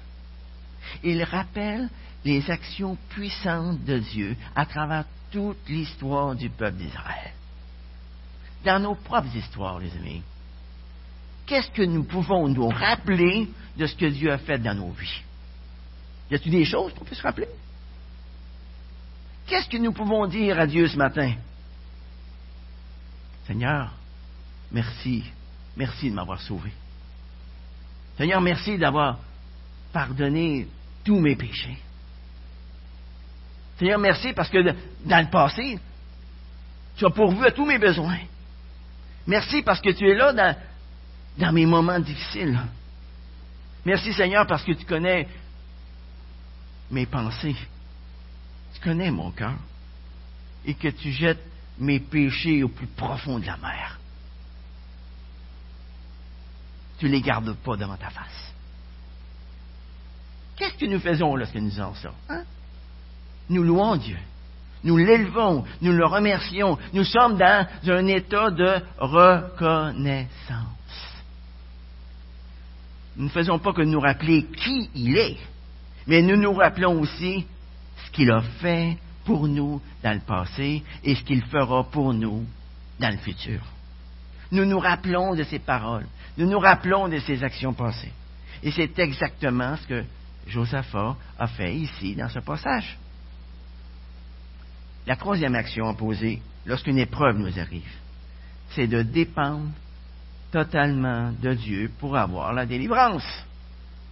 Il 1.03 1.23
rappelle 1.23 1.89
les 2.25 2.49
actions 2.49 2.97
puissantes 3.09 3.83
de 3.83 3.99
Dieu 3.99 4.35
à 4.55 4.65
travers 4.65 5.05
toute 5.31 5.67
l'histoire 5.67 6.35
du 6.35 6.49
peuple 6.49 6.77
d'Israël. 6.77 7.31
Dans 8.63 8.79
nos 8.79 8.95
propres 8.95 9.35
histoires, 9.35 9.79
les 9.79 9.91
amis, 9.97 10.21
qu'est-ce 11.45 11.71
que 11.71 11.81
nous 11.81 12.03
pouvons 12.03 12.47
nous 12.47 12.69
rappeler 12.69 13.49
de 13.77 13.85
ce 13.85 13.95
que 13.95 14.05
Dieu 14.05 14.31
a 14.31 14.37
fait 14.37 14.59
dans 14.59 14.75
nos 14.75 14.91
vies? 14.91 15.21
Y 16.31 16.35
a-t-il 16.35 16.51
des 16.51 16.65
choses 16.65 16.93
qu'on 16.93 17.03
peut 17.03 17.15
se 17.15 17.21
rappeler? 17.21 17.47
Qu'est-ce 19.47 19.67
que 19.67 19.77
nous 19.77 19.91
pouvons 19.91 20.25
dire 20.27 20.59
à 20.59 20.65
Dieu 20.65 20.87
ce 20.87 20.97
matin? 20.97 21.33
Seigneur, 23.45 23.91
merci, 24.71 25.23
merci 25.75 26.09
de 26.09 26.15
m'avoir 26.15 26.39
sauvé. 26.41 26.71
Seigneur, 28.17 28.39
merci 28.39 28.77
d'avoir 28.77 29.19
pardonné 29.93 30.67
tous 31.05 31.19
mes 31.19 31.35
péchés. 31.35 31.77
Seigneur, 33.77 33.99
merci 33.99 34.33
parce 34.33 34.49
que 34.49 34.57
dans 35.05 35.21
le 35.23 35.29
passé, 35.29 35.79
tu 36.97 37.05
as 37.05 37.09
pourvu 37.09 37.45
à 37.45 37.51
tous 37.51 37.65
mes 37.65 37.77
besoins. 37.77 38.19
Merci 39.25 39.61
parce 39.61 39.79
que 39.79 39.91
tu 39.91 40.09
es 40.09 40.15
là 40.15 40.33
dans, 40.33 40.55
dans 41.37 41.51
mes 41.53 41.65
moments 41.65 41.99
difficiles. 41.99 42.59
Merci 43.85 44.13
Seigneur 44.13 44.45
parce 44.47 44.63
que 44.63 44.73
tu 44.73 44.85
connais 44.85 45.27
mes 46.91 47.05
pensées. 47.05 47.55
Tu 48.73 48.81
connais 48.81 49.11
mon 49.11 49.31
cœur. 49.31 49.55
Et 50.65 50.73
que 50.73 50.87
tu 50.87 51.11
jettes 51.11 51.43
mes 51.77 51.99
péchés 51.99 52.63
au 52.63 52.69
plus 52.69 52.87
profond 52.87 53.39
de 53.39 53.45
la 53.45 53.57
mer. 53.57 53.99
Tu 56.99 57.05
ne 57.05 57.11
les 57.11 57.21
gardes 57.21 57.53
pas 57.55 57.75
devant 57.75 57.97
ta 57.97 58.09
face. 58.09 58.52
Qu'est-ce 60.57 60.75
que 60.75 60.85
nous 60.85 60.99
faisons 60.99 61.35
lorsque 61.35 61.55
nous 61.55 61.69
faisons 61.69 61.95
ça? 61.95 62.13
Hein? 62.29 62.43
Nous 63.49 63.63
louons 63.63 63.95
Dieu. 63.95 64.17
Nous 64.83 64.97
l'élevons, 64.97 65.63
nous 65.81 65.93
le 65.93 66.05
remercions. 66.05 66.77
Nous 66.93 67.05
sommes 67.05 67.37
dans 67.37 67.67
un 67.87 68.07
état 68.07 68.51
de 68.51 68.81
reconnaissance. 68.97 70.29
Nous 73.15 73.25
ne 73.25 73.29
faisons 73.29 73.59
pas 73.59 73.73
que 73.73 73.81
nous 73.81 73.99
rappeler 73.99 74.43
qui 74.43 74.89
il 74.95 75.17
est, 75.17 75.37
mais 76.07 76.21
nous 76.21 76.35
nous 76.35 76.53
rappelons 76.53 76.99
aussi 76.99 77.45
ce 78.05 78.11
qu'il 78.11 78.31
a 78.31 78.41
fait 78.41 78.97
pour 79.23 79.47
nous 79.47 79.81
dans 80.03 80.13
le 80.13 80.19
passé 80.19 80.83
et 81.03 81.15
ce 81.15 81.23
qu'il 81.23 81.43
fera 81.43 81.83
pour 81.83 82.13
nous 82.13 82.45
dans 82.99 83.09
le 83.09 83.17
futur. 83.17 83.61
Nous 84.51 84.65
nous 84.65 84.79
rappelons 84.79 85.35
de 85.35 85.43
ses 85.43 85.59
paroles, 85.59 86.07
nous 86.37 86.47
nous 86.47 86.59
rappelons 86.59 87.07
de 87.07 87.19
ses 87.19 87.43
actions 87.43 87.73
passées. 87.73 88.11
Et 88.63 88.71
c'est 88.71 88.97
exactement 88.99 89.75
ce 89.77 89.87
que 89.87 90.03
Josaphat 90.47 91.15
a 91.39 91.47
fait 91.47 91.73
ici 91.75 92.15
dans 92.15 92.29
ce 92.29 92.39
passage. 92.39 92.97
La 95.05 95.15
troisième 95.15 95.55
action 95.55 95.87
à 95.87 95.93
poser 95.93 96.41
lorsqu'une 96.65 96.97
épreuve 96.97 97.37
nous 97.37 97.59
arrive, 97.59 97.91
c'est 98.69 98.87
de 98.87 99.01
dépendre 99.01 99.69
totalement 100.51 101.31
de 101.31 101.53
Dieu 101.53 101.91
pour 101.99 102.15
avoir 102.15 102.53
la 102.53 102.65
délivrance. 102.65 103.27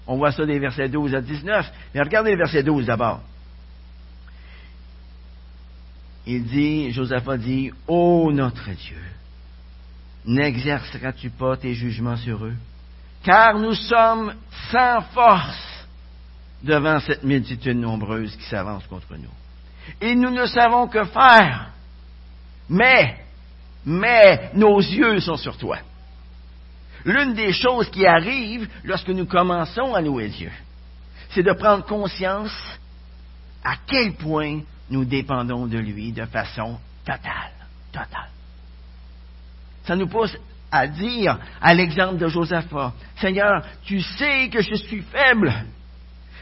On 0.07 0.17
voit 0.17 0.31
ça 0.31 0.45
des 0.45 0.59
versets 0.59 0.89
12 0.89 1.15
à 1.15 1.21
19. 1.21 1.71
Mais 1.93 2.01
regardez 2.01 2.31
le 2.31 2.37
verset 2.37 2.63
12 2.63 2.87
d'abord. 2.87 3.21
Il 6.25 6.43
dit, 6.45 6.91
Josaphat 6.91 7.37
dit, 7.37 7.71
Ô 7.87 8.31
notre 8.31 8.69
Dieu, 8.71 9.01
n'exerceras-tu 10.25 11.29
pas 11.29 11.57
tes 11.57 11.73
jugements 11.73 12.17
sur 12.17 12.45
eux? 12.45 12.55
Car 13.23 13.59
nous 13.59 13.73
sommes 13.73 14.33
sans 14.71 15.01
force 15.13 15.80
devant 16.63 17.00
cette 17.00 17.24
multitude 17.24 17.78
nombreuse 17.78 18.36
qui 18.36 18.43
s'avance 18.43 18.86
contre 18.88 19.15
nous. 19.15 19.30
Et 20.00 20.15
nous 20.15 20.30
ne 20.30 20.45
savons 20.45 20.88
que 20.88 21.04
faire. 21.06 21.71
Mais, 22.69 23.17
mais 23.86 24.52
nos 24.54 24.80
yeux 24.80 25.19
sont 25.19 25.38
sur 25.38 25.58
toi. 25.58 25.80
L'une 27.04 27.34
des 27.34 27.52
choses 27.52 27.89
qui 27.89 28.06
arrive 28.06 28.69
lorsque 28.84 29.10
nous 29.10 29.26
commençons 29.26 29.95
à 29.95 30.02
louer 30.02 30.30
Dieu, 30.30 30.52
c'est 31.32 31.43
de 31.43 31.54
prendre 31.54 31.84
conscience 31.86 32.56
à 33.63 33.76
quel 33.88 34.13
point 34.13 34.62
nous 34.89 35.06
dépendons 35.06 35.65
de 35.65 35.78
lui 35.78 36.12
de 36.12 36.26
façon 36.26 36.78
totale, 37.06 37.54
totale. 37.91 38.30
Ça 39.86 39.95
nous 39.95 40.08
pousse 40.08 40.38
à 40.71 40.88
dire, 40.88 41.38
à 41.62 41.74
l'exemple 41.74 42.17
de 42.17 42.28
Josaphat, 42.28 42.93
Seigneur, 43.17 43.63
tu 43.84 44.02
sais 44.02 44.50
que 44.50 44.62
je 44.62 44.76
suis 44.76 45.02
faible. 45.02 45.54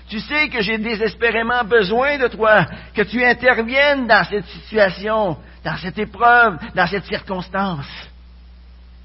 Tu 0.10 0.20
sais 0.20 0.50
que 0.50 0.62
j'ai 0.62 0.80
désespérément 0.80 1.64
besoin 1.64 2.18
de 2.18 2.28
toi, 2.28 2.66
que 2.96 3.04
tu 3.04 3.24
interviennes 3.24 4.08
dans 4.08 4.24
cette 4.24 4.46
situation, 4.48 5.38
dans 5.64 5.78
cette 5.78 6.00
épreuve, 6.00 6.58
dans 6.74 6.88
cette 6.88 7.06
circonstance. 7.06 7.86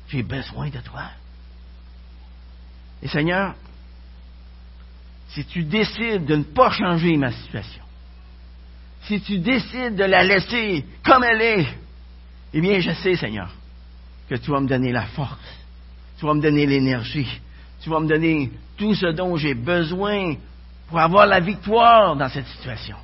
J'ai 0.08 0.22
besoin 0.22 0.70
de 0.70 0.78
toi. 0.78 1.04
Et 3.02 3.08
Seigneur, 3.08 3.54
si 5.28 5.44
tu 5.44 5.64
décides 5.64 6.24
de 6.24 6.36
ne 6.36 6.42
pas 6.42 6.70
changer 6.70 7.18
ma 7.18 7.32
situation, 7.32 7.82
si 9.02 9.20
tu 9.20 9.38
décides 9.38 9.96
de 9.96 10.04
la 10.04 10.24
laisser 10.24 10.86
comme 11.04 11.22
elle 11.24 11.42
est, 11.42 11.66
eh 12.54 12.60
bien, 12.62 12.80
je 12.80 12.92
sais, 12.92 13.14
Seigneur, 13.16 13.50
que 14.30 14.36
tu 14.36 14.50
vas 14.50 14.60
me 14.60 14.68
donner 14.68 14.90
la 14.90 15.04
force, 15.06 15.38
tu 16.18 16.24
vas 16.24 16.32
me 16.32 16.40
donner 16.40 16.64
l'énergie, 16.64 17.28
tu 17.82 17.90
vas 17.90 18.00
me 18.00 18.08
donner 18.08 18.50
tout 18.78 18.94
ce 18.94 19.06
dont 19.06 19.36
j'ai 19.36 19.52
besoin 19.54 20.36
pour 20.88 20.98
avoir 20.98 21.26
la 21.26 21.40
victoire 21.40 22.16
dans 22.16 22.28
cette 22.28 22.46
situation. 22.46 22.96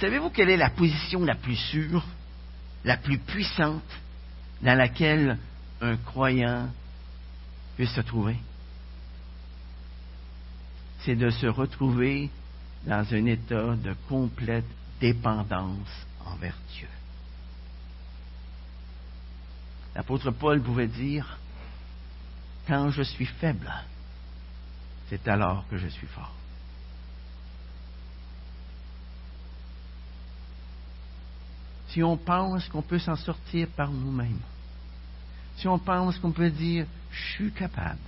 Savez-vous 0.00 0.30
quelle 0.30 0.50
est 0.50 0.56
la 0.56 0.70
position 0.70 1.24
la 1.24 1.34
plus 1.34 1.56
sûre, 1.56 2.04
la 2.84 2.96
plus 2.96 3.18
puissante 3.18 3.82
dans 4.62 4.76
laquelle 4.76 5.38
un 5.80 5.96
croyant 5.96 6.68
puisse 7.76 7.92
se 7.92 8.00
trouver? 8.00 8.36
C'est 11.00 11.16
de 11.16 11.30
se 11.30 11.46
retrouver 11.46 12.30
dans 12.86 13.06
un 13.12 13.26
état 13.26 13.74
de 13.76 13.94
complète 14.08 14.64
dépendance 15.00 16.06
envers 16.24 16.56
Dieu. 16.74 16.88
L'apôtre 19.94 20.30
Paul 20.30 20.62
pouvait 20.62 20.86
dire, 20.86 21.38
quand 22.66 22.90
je 22.90 23.02
suis 23.02 23.26
faible, 23.26 23.70
c'est 25.10 25.26
alors 25.26 25.66
que 25.68 25.76
je 25.76 25.88
suis 25.88 26.06
fort. 26.06 26.32
Si 31.88 32.00
on 32.04 32.16
pense 32.16 32.68
qu'on 32.68 32.82
peut 32.82 33.00
s'en 33.00 33.16
sortir 33.16 33.66
par 33.70 33.90
nous-mêmes, 33.90 34.38
si 35.56 35.66
on 35.66 35.80
pense 35.80 36.16
qu'on 36.20 36.30
peut 36.30 36.50
dire 36.50 36.86
je 37.10 37.32
suis 37.32 37.52
capable, 37.52 37.98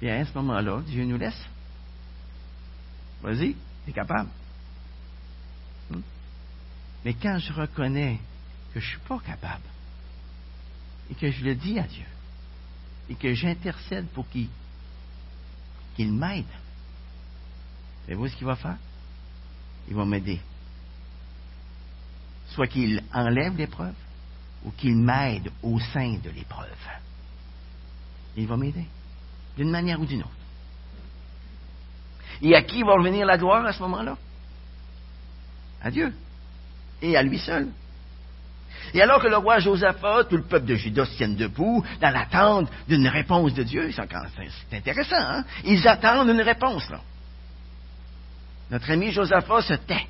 bien 0.00 0.20
à 0.20 0.24
ce 0.24 0.34
moment-là, 0.34 0.82
Dieu 0.84 1.04
nous 1.04 1.16
laisse. 1.16 1.40
Vas-y, 3.22 3.54
tu 3.84 3.90
es 3.90 3.92
capable. 3.92 4.28
Hmm? 5.88 6.00
Mais 7.04 7.14
quand 7.14 7.38
je 7.38 7.52
reconnais 7.52 8.18
que 8.74 8.80
je 8.80 8.86
ne 8.86 8.90
suis 8.90 9.06
pas 9.06 9.20
capable, 9.20 9.62
et 11.08 11.14
que 11.14 11.30
je 11.30 11.44
le 11.44 11.54
dis 11.54 11.78
à 11.78 11.84
Dieu, 11.84 12.04
et 13.08 13.14
que 13.14 13.32
j'intercède 13.32 14.08
pour 14.08 14.28
qu'il 14.28 14.48
qu'il 15.96 16.12
m'aide, 16.12 16.44
savez-vous 18.02 18.28
ce 18.28 18.36
qu'il 18.36 18.46
va 18.46 18.54
faire? 18.56 18.76
Il 19.88 19.94
va 19.94 20.04
m'aider. 20.04 20.40
Soit 22.48 22.66
qu'il 22.68 23.02
enlève 23.12 23.56
l'épreuve, 23.56 23.94
ou 24.64 24.70
qu'il 24.72 24.96
m'aide 24.96 25.50
au 25.62 25.80
sein 25.80 26.18
de 26.22 26.30
l'épreuve. 26.30 26.68
Il 28.36 28.46
va 28.46 28.56
m'aider, 28.56 28.86
d'une 29.56 29.70
manière 29.70 30.00
ou 30.00 30.04
d'une 30.04 30.20
autre. 30.20 30.30
Et 32.42 32.54
à 32.54 32.62
qui 32.62 32.82
va 32.82 32.92
revenir 32.94 33.24
la 33.24 33.38
gloire 33.38 33.64
à 33.64 33.72
ce 33.72 33.80
moment-là? 33.82 34.16
À 35.82 35.90
Dieu. 35.90 36.14
Et 37.00 37.16
à 37.16 37.22
lui 37.22 37.38
seul. 37.38 37.70
Et 38.94 39.02
alors 39.02 39.20
que 39.20 39.28
le 39.28 39.36
roi 39.36 39.58
Josaphat, 39.58 40.24
tout 40.24 40.36
le 40.36 40.42
peuple 40.42 40.66
de 40.66 40.74
Juda 40.74 41.04
se 41.04 41.16
tiennent 41.16 41.36
debout 41.36 41.84
dans 42.00 42.10
l'attente 42.10 42.70
d'une 42.88 43.08
réponse 43.08 43.54
de 43.54 43.62
Dieu, 43.62 43.90
c'est 43.92 44.76
intéressant, 44.76 45.16
hein? 45.16 45.44
Ils 45.64 45.86
attendent 45.86 46.28
une 46.28 46.40
réponse. 46.40 46.90
Notre 48.70 48.90
ami 48.90 49.12
Josaphat 49.12 49.62
se 49.62 49.74
tait. 49.74 50.06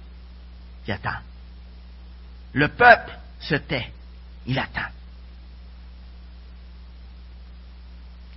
Il 0.87 0.92
attend. 0.92 1.18
Le 2.52 2.68
peuple 2.68 3.12
se 3.40 3.57
tait. 3.57 3.90
Il 4.46 4.59
attend. 4.59 4.88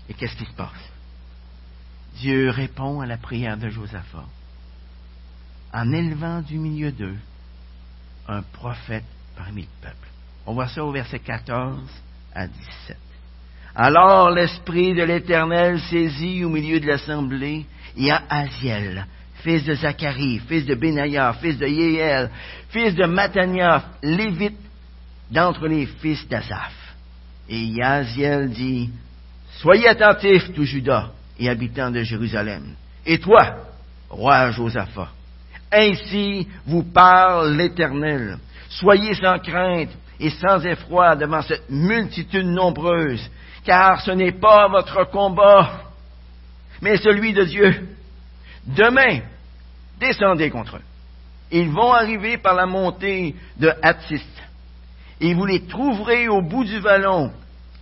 Et 0.10 0.14
qu'est-ce 0.14 0.36
qui 0.36 0.46
se 0.46 0.54
passe? 0.54 0.90
Dieu 2.16 2.50
répond 2.50 3.02
à 3.02 3.06
la 3.06 3.18
prière 3.18 3.58
de 3.58 3.70
Josaphat 3.70 4.26
en 5.72 5.92
élevant 5.92 6.42
du 6.42 6.58
milieu 6.58 6.92
d'eux 6.92 7.18
un 8.28 8.42
prophète 8.42 9.06
parmi 9.36 9.62
le 9.62 9.68
peuple. 9.82 10.09
On 10.50 10.54
voit 10.54 10.68
ça 10.68 10.84
au 10.84 10.92
verset 10.92 11.20
14 11.20 11.78
à 12.34 12.48
17. 12.48 12.98
Alors 13.76 14.32
l'Esprit 14.32 14.96
de 14.96 15.04
l'Éternel 15.04 15.80
saisit 15.80 16.44
au 16.44 16.50
milieu 16.50 16.80
de 16.80 16.88
l'assemblée, 16.88 17.68
y 17.96 18.10
a 18.10 18.24
Aziel, 18.28 19.06
fils 19.44 19.64
de 19.64 19.76
Zacharie, 19.76 20.42
fils 20.48 20.66
de 20.66 20.74
Benaïa, 20.74 21.34
fils 21.34 21.60
de 21.60 21.68
Yéel, 21.68 22.32
fils 22.70 22.96
de 22.96 23.06
Matania, 23.06 23.92
lévite 24.02 24.58
d'entre 25.30 25.68
les 25.68 25.86
fils 25.86 26.28
d'Azaph. 26.28 26.96
Et 27.48 27.66
Yaziel 27.66 28.50
dit, 28.50 28.90
Soyez 29.58 29.88
attentifs, 29.90 30.52
tout 30.56 30.64
Judas 30.64 31.12
et 31.38 31.48
habitants 31.48 31.92
de 31.92 32.02
Jérusalem. 32.02 32.74
Et 33.06 33.20
toi, 33.20 33.68
roi 34.10 34.50
Josaphat, 34.50 35.10
ainsi 35.72 36.48
vous 36.66 36.86
parle 36.86 37.56
l'Éternel. 37.56 38.40
Soyez 38.68 39.14
sans 39.14 39.38
crainte 39.38 39.92
et 40.20 40.30
sans 40.30 40.66
effroi 40.66 41.16
devant 41.16 41.42
cette 41.42 41.70
multitude 41.70 42.46
nombreuse, 42.46 43.30
car 43.64 44.02
ce 44.02 44.12
n'est 44.12 44.34
pas 44.34 44.68
votre 44.68 45.06
combat, 45.10 45.82
mais 46.82 46.98
celui 46.98 47.34
de 47.34 47.44
Dieu. 47.44 47.88
Demain, 48.66 49.22
descendez 50.00 50.50
contre 50.50 50.78
eux. 50.78 50.84
Ils 51.52 51.70
vont 51.70 51.94
arriver 51.94 52.38
par 52.38 52.54
la 52.54 52.66
montée 52.66 53.36
de 53.58 53.72
Hattis, 53.82 54.24
et 55.22 55.34
vous 55.34 55.46
les 55.46 55.66
trouverez 55.66 56.28
au 56.28 56.42
bout 56.42 56.64
du 56.64 56.80
vallon, 56.80 57.32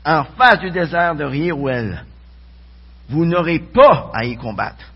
en 0.06 0.23
face 0.23 0.60
du 0.60 0.71
désert 0.71 1.15
de 1.15 1.26
Rierouel. 1.26 2.06
Vous 3.10 3.26
n'aurez 3.26 3.60
pas 3.60 4.12
à 4.13 4.26
y 4.26 4.36
combattre. 4.38 4.91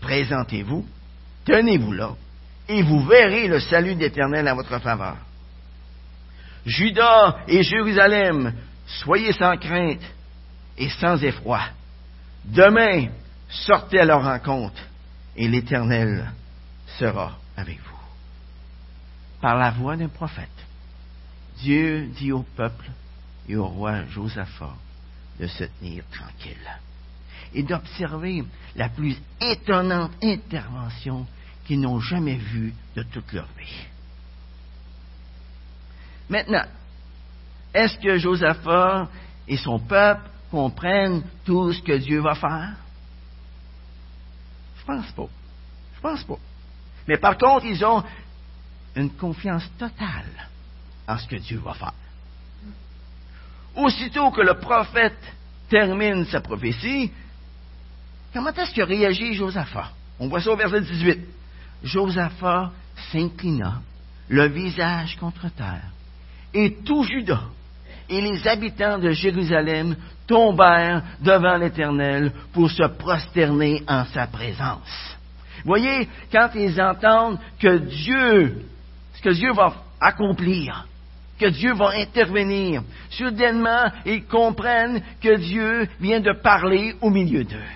Présentez-vous, 0.00 0.84
tenez-vous 1.44 1.92
là, 1.92 2.10
et 2.68 2.82
vous 2.82 3.04
verrez 3.04 3.46
le 3.46 3.60
salut 3.60 3.94
d'Éternel 3.94 4.48
à 4.48 4.54
votre 4.54 4.78
faveur. 4.78 5.16
Judas 6.64 7.38
et 7.48 7.62
Jérusalem, 7.62 8.54
soyez 8.86 9.32
sans 9.32 9.56
crainte 9.56 10.02
et 10.78 10.88
sans 10.88 11.22
effroi. 11.22 11.60
Demain, 12.44 13.08
sortez 13.48 14.00
à 14.00 14.04
leur 14.04 14.22
rencontre, 14.22 14.80
et 15.36 15.48
l'Éternel 15.48 16.30
sera 16.98 17.38
avec 17.56 17.78
vous. 17.78 17.92
Par 19.40 19.56
la 19.56 19.70
voix 19.70 19.96
d'un 19.96 20.08
prophète, 20.08 20.48
Dieu 21.58 22.08
dit 22.16 22.32
au 22.32 22.42
peuple 22.42 22.90
et 23.48 23.56
au 23.56 23.66
roi 23.66 24.04
Josaphat 24.06 24.74
de 25.40 25.46
se 25.46 25.64
tenir 25.64 26.04
tranquille 26.12 26.78
et 27.54 27.62
d'observer 27.62 28.44
la 28.76 28.88
plus 28.88 29.16
étonnante 29.40 30.12
intervention 30.22 31.26
qu'ils 31.66 31.80
n'ont 31.80 32.00
jamais 32.00 32.36
vue 32.36 32.72
de 32.96 33.02
toute 33.02 33.32
leur 33.32 33.48
vie. 33.58 33.86
Maintenant, 36.28 36.64
est-ce 37.74 37.98
que 37.98 38.18
Josaphat 38.18 39.08
et 39.48 39.56
son 39.56 39.78
peuple 39.78 40.28
comprennent 40.50 41.22
tout 41.44 41.72
ce 41.72 41.82
que 41.82 41.96
Dieu 41.96 42.20
va 42.20 42.34
faire? 42.34 42.74
Je 44.78 44.84
pense 44.84 45.12
pas. 45.12 45.28
Je 45.96 46.00
pense 46.00 46.24
pas. 46.24 46.38
Mais 47.08 47.16
par 47.16 47.38
contre, 47.38 47.66
ils 47.66 47.84
ont 47.84 48.02
une 48.94 49.10
confiance 49.10 49.64
totale 49.78 50.48
en 51.06 51.18
ce 51.18 51.26
que 51.26 51.36
Dieu 51.36 51.58
va 51.58 51.74
faire. 51.74 51.94
Aussitôt 53.74 54.30
que 54.30 54.42
le 54.42 54.54
prophète 54.54 55.18
termine 55.68 56.26
sa 56.26 56.40
prophétie, 56.40 57.10
comment 58.32 58.52
est-ce 58.52 58.74
que 58.74 58.82
réagit 58.82 59.34
Josaphat? 59.34 59.90
On 60.18 60.28
voit 60.28 60.42
ça 60.42 60.50
au 60.50 60.56
verset 60.56 60.82
18. 60.82 61.20
Josaphat 61.82 62.70
s'inclina, 63.10 63.80
le 64.28 64.46
visage 64.48 65.16
contre 65.16 65.48
terre, 65.48 65.90
et 66.54 66.76
tout 66.84 67.04
Judas 67.04 67.44
et 68.08 68.20
les 68.20 68.46
habitants 68.46 68.98
de 68.98 69.10
Jérusalem 69.10 69.96
tombèrent 70.26 71.02
devant 71.20 71.56
l'Éternel 71.56 72.32
pour 72.52 72.70
se 72.70 72.86
prosterner 72.98 73.82
en 73.88 74.04
sa 74.06 74.26
présence. 74.26 75.16
Voyez, 75.64 76.08
quand 76.30 76.50
ils 76.54 76.80
entendent 76.80 77.38
que 77.60 77.78
Dieu, 77.78 78.66
ce 79.14 79.22
que 79.22 79.30
Dieu 79.30 79.52
va 79.52 79.74
accomplir, 80.00 80.86
que 81.38 81.46
Dieu 81.46 81.72
va 81.74 81.90
intervenir. 81.96 82.82
Soudainement, 83.10 83.86
ils 84.04 84.24
comprennent 84.26 85.02
que 85.20 85.36
Dieu 85.36 85.88
vient 86.00 86.20
de 86.20 86.32
parler 86.32 86.94
au 87.00 87.10
milieu 87.10 87.44
d'eux. 87.44 87.72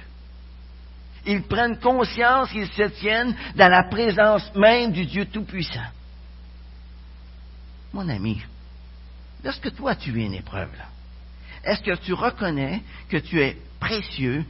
Ils 1.26 1.42
prennent 1.42 1.78
conscience 1.78 2.50
qu'ils 2.50 2.68
se 2.68 2.84
tiennent 3.00 3.34
dans 3.56 3.68
la 3.68 3.84
présence 3.84 4.54
même 4.54 4.92
du 4.92 5.06
Dieu 5.06 5.26
Tout-Puissant. 5.26 5.80
Mon 7.92 8.08
ami, 8.08 8.40
lorsque 9.44 9.74
toi 9.74 9.94
tu 9.94 10.20
es 10.20 10.26
une 10.26 10.34
épreuve, 10.34 10.70
est-ce 11.64 11.82
que 11.82 11.96
tu 11.96 12.12
reconnais 12.12 12.82
que 13.08 13.16
tu 13.16 13.40
es 13.40 13.56
précieux 13.80 14.44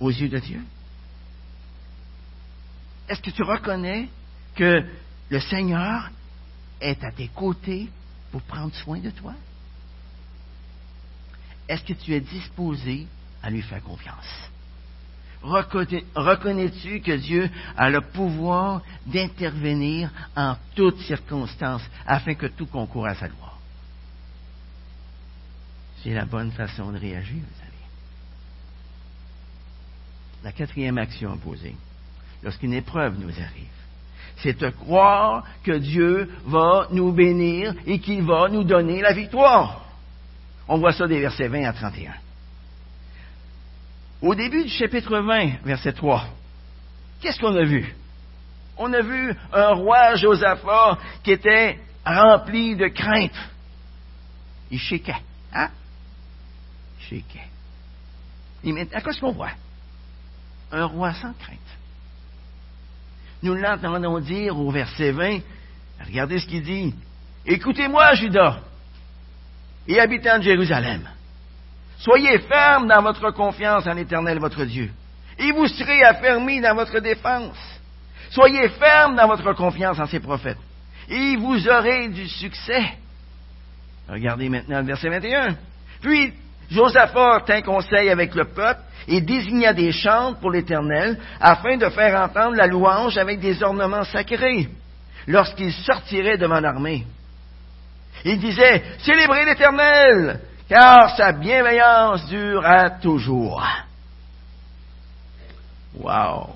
aux 0.00 0.10
yeux 0.10 0.28
de 0.28 0.38
Dieu? 0.38 0.60
Est-ce 3.08 3.22
que 3.22 3.30
tu 3.30 3.42
reconnais 3.42 4.08
que 4.54 4.84
le 5.30 5.40
Seigneur 5.40 6.10
est 6.80 7.02
à 7.04 7.12
tes 7.12 7.28
côtés 7.28 7.88
pour 8.30 8.42
prendre 8.42 8.74
soin 8.74 8.98
de 8.98 9.10
toi? 9.10 9.34
Est-ce 11.68 11.84
que 11.84 11.92
tu 11.92 12.14
es 12.14 12.20
disposé 12.20 13.06
à 13.42 13.50
lui 13.50 13.62
faire 13.62 13.82
confiance? 13.82 14.50
Reconnais-tu 15.42 17.00
que 17.00 17.12
Dieu 17.12 17.48
a 17.76 17.90
le 17.90 18.00
pouvoir 18.00 18.82
d'intervenir 19.06 20.10
en 20.34 20.56
toutes 20.74 21.00
circonstances 21.02 21.82
afin 22.06 22.34
que 22.34 22.46
tout 22.46 22.66
concourt 22.66 23.06
à 23.06 23.14
sa 23.14 23.28
gloire? 23.28 23.57
C'est 26.02 26.14
la 26.14 26.24
bonne 26.24 26.52
façon 26.52 26.92
de 26.92 26.98
réagir, 26.98 27.36
vous 27.36 27.58
savez. 27.58 27.72
La 30.44 30.52
quatrième 30.52 30.98
action 30.98 31.36
poser, 31.38 31.74
lorsqu'une 32.42 32.72
épreuve 32.72 33.18
nous 33.18 33.30
arrive, 33.30 33.66
c'est 34.36 34.58
de 34.58 34.70
croire 34.70 35.44
que 35.64 35.78
Dieu 35.78 36.30
va 36.46 36.86
nous 36.92 37.12
bénir 37.12 37.74
et 37.86 37.98
qu'il 37.98 38.22
va 38.22 38.48
nous 38.48 38.62
donner 38.62 39.00
la 39.00 39.12
victoire. 39.12 39.84
On 40.68 40.78
voit 40.78 40.92
ça 40.92 41.08
des 41.08 41.20
versets 41.20 41.48
20 41.48 41.64
à 41.64 41.72
31. 41.72 42.12
Au 44.20 44.34
début 44.34 44.64
du 44.64 44.70
chapitre 44.70 45.18
20, 45.18 45.64
verset 45.64 45.92
3, 45.92 46.26
qu'est-ce 47.20 47.40
qu'on 47.40 47.56
a 47.56 47.64
vu? 47.64 47.94
On 48.76 48.92
a 48.92 49.00
vu 49.00 49.34
un 49.52 49.72
roi 49.74 50.14
Josaphat 50.14 50.98
qui 51.24 51.32
était 51.32 51.80
rempli 52.04 52.76
de 52.76 52.88
crainte. 52.88 53.38
Il 54.70 54.78
chéquait. 54.78 55.14
Hein? 55.52 55.70
Il 56.98 57.06
chéquait. 57.06 57.48
Et 58.64 58.72
maintenant, 58.72 59.00
qu'est-ce 59.00 59.20
qu'on 59.20 59.32
voit? 59.32 59.52
Un 60.72 60.84
roi 60.84 61.12
sans 61.14 61.32
crainte. 61.34 61.58
Nous 63.42 63.54
l'entendons 63.54 64.18
dire 64.18 64.58
au 64.58 64.70
verset 64.70 65.12
20, 65.12 65.38
regardez 66.04 66.40
ce 66.40 66.46
qu'il 66.46 66.62
dit. 66.62 66.94
Écoutez-moi, 67.46 68.14
Judas, 68.14 68.58
et 69.86 70.00
habitants 70.00 70.38
de 70.38 70.42
Jérusalem. 70.42 71.08
Soyez 71.98 72.38
fermes 72.40 72.88
dans 72.88 73.02
votre 73.02 73.30
confiance 73.30 73.86
en 73.86 73.94
l'Éternel 73.94 74.38
votre 74.38 74.64
Dieu, 74.64 74.90
et 75.38 75.52
vous 75.52 75.68
serez 75.68 76.02
affermis 76.02 76.60
dans 76.60 76.74
votre 76.74 76.98
défense. 77.00 77.56
Soyez 78.30 78.68
fermes 78.70 79.16
dans 79.16 79.26
votre 79.26 79.52
confiance 79.54 79.98
en 79.98 80.06
ses 80.06 80.20
prophètes, 80.20 80.58
et 81.08 81.36
vous 81.36 81.68
aurez 81.68 82.08
du 82.08 82.28
succès. 82.28 82.98
Regardez 84.08 84.48
maintenant 84.48 84.80
le 84.80 84.86
verset 84.86 85.08
21. 85.08 85.56
Puis 86.00 86.34
Josaphat 86.70 87.40
tint 87.46 87.62
conseil 87.62 88.10
avec 88.10 88.34
le 88.34 88.44
peuple 88.44 88.80
et 89.06 89.20
désigna 89.20 89.72
des 89.72 89.90
chants 89.90 90.34
pour 90.34 90.50
l'Éternel 90.50 91.18
afin 91.40 91.76
de 91.76 91.88
faire 91.88 92.20
entendre 92.20 92.56
la 92.56 92.66
louange 92.66 93.16
avec 93.16 93.40
des 93.40 93.62
ornements 93.62 94.04
sacrés 94.04 94.68
lorsqu'il 95.26 95.72
sortirait 95.72 96.36
devant 96.38 96.60
l'armée. 96.60 97.06
Il 98.24 98.38
disait, 98.38 98.82
célébrez 98.98 99.44
l'Éternel, 99.44 100.40
car 100.68 101.16
sa 101.16 101.32
bienveillance 101.32 102.26
dure 102.26 102.64
à 102.64 102.90
toujours. 102.90 103.64
Wow. 105.94 106.50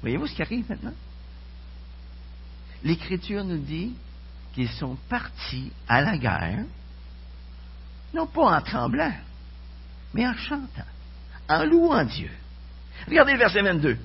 Voyez-vous 0.00 0.26
ce 0.26 0.34
qui 0.34 0.42
arrive 0.42 0.68
maintenant? 0.68 0.94
L'Écriture 2.82 3.44
nous 3.44 3.58
dit 3.58 3.94
qu'ils 4.52 4.70
sont 4.70 4.96
partis 5.08 5.72
à 5.88 6.02
la 6.02 6.16
guerre, 6.16 6.64
non 8.14 8.26
pas 8.26 8.56
en 8.56 8.60
tremblant, 8.60 9.12
mais 10.12 10.26
en 10.26 10.34
chantant, 10.34 10.82
en 11.48 11.64
louant 11.64 12.04
Dieu. 12.04 12.30
Regardez 13.08 13.32
le 13.32 13.38
verset 13.38 13.62
22. 13.62 13.96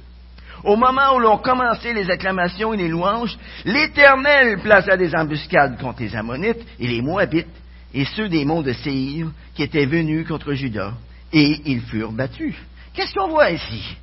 Au 0.64 0.76
moment 0.76 1.16
où 1.16 1.20
l'on 1.20 1.38
commençait 1.38 1.94
les 1.94 2.10
acclamations 2.10 2.74
et 2.74 2.78
les 2.78 2.88
louanges, 2.88 3.38
l'Éternel 3.66 4.60
plaça 4.60 4.98
des 4.98 5.14
embuscades 5.16 5.80
contre 5.80 6.02
les 6.02 6.16
Ammonites 6.16 6.66
et 6.80 6.88
les 6.88 7.02
Moabites 7.02 7.48
et 7.94 8.06
ceux 8.06 8.28
des 8.28 8.44
monts 8.44 8.64
de 8.64 8.74
Séir 8.74 9.32
qui 9.54 9.64
étaient 9.64 9.86
venus 9.86 10.28
contre 10.28 10.54
Juda, 10.54 10.94
et 11.32 11.62
ils 11.66 11.82
furent 11.82 12.12
battus. 12.12 12.56
Qu'est-ce 12.94 13.14
qu'on 13.14 13.30
voit 13.30 13.52
ici? 13.52 13.98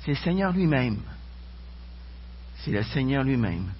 C'est 0.00 0.12
le 0.12 0.16
Seigneur 0.16 0.52
lui-même. 0.52 0.98
C'est 2.58 2.72
le 2.72 2.82
Seigneur 2.82 3.22
lui-même 3.22 3.70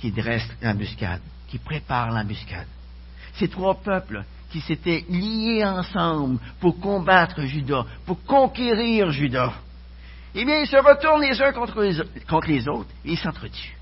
qui 0.00 0.10
dresse 0.10 0.48
l'embuscade, 0.62 1.20
qui 1.48 1.58
prépare 1.58 2.10
l'embuscade. 2.10 2.66
Ces 3.34 3.48
trois 3.48 3.74
peuples 3.74 4.24
qui 4.50 4.60
s'étaient 4.60 5.04
liés 5.08 5.64
ensemble 5.64 6.38
pour 6.58 6.80
combattre 6.80 7.42
Judas, 7.42 7.84
pour 8.06 8.22
conquérir 8.24 9.10
Judas, 9.10 9.52
eh 10.34 10.44
bien, 10.44 10.60
ils 10.60 10.66
se 10.66 10.76
retournent 10.76 11.22
les 11.22 11.40
uns 11.42 11.52
contre 11.52 11.82
les, 11.82 12.68
autres 12.68 12.90
et 13.04 13.12
ils 13.12 13.18
s'entretuent. 13.18 13.76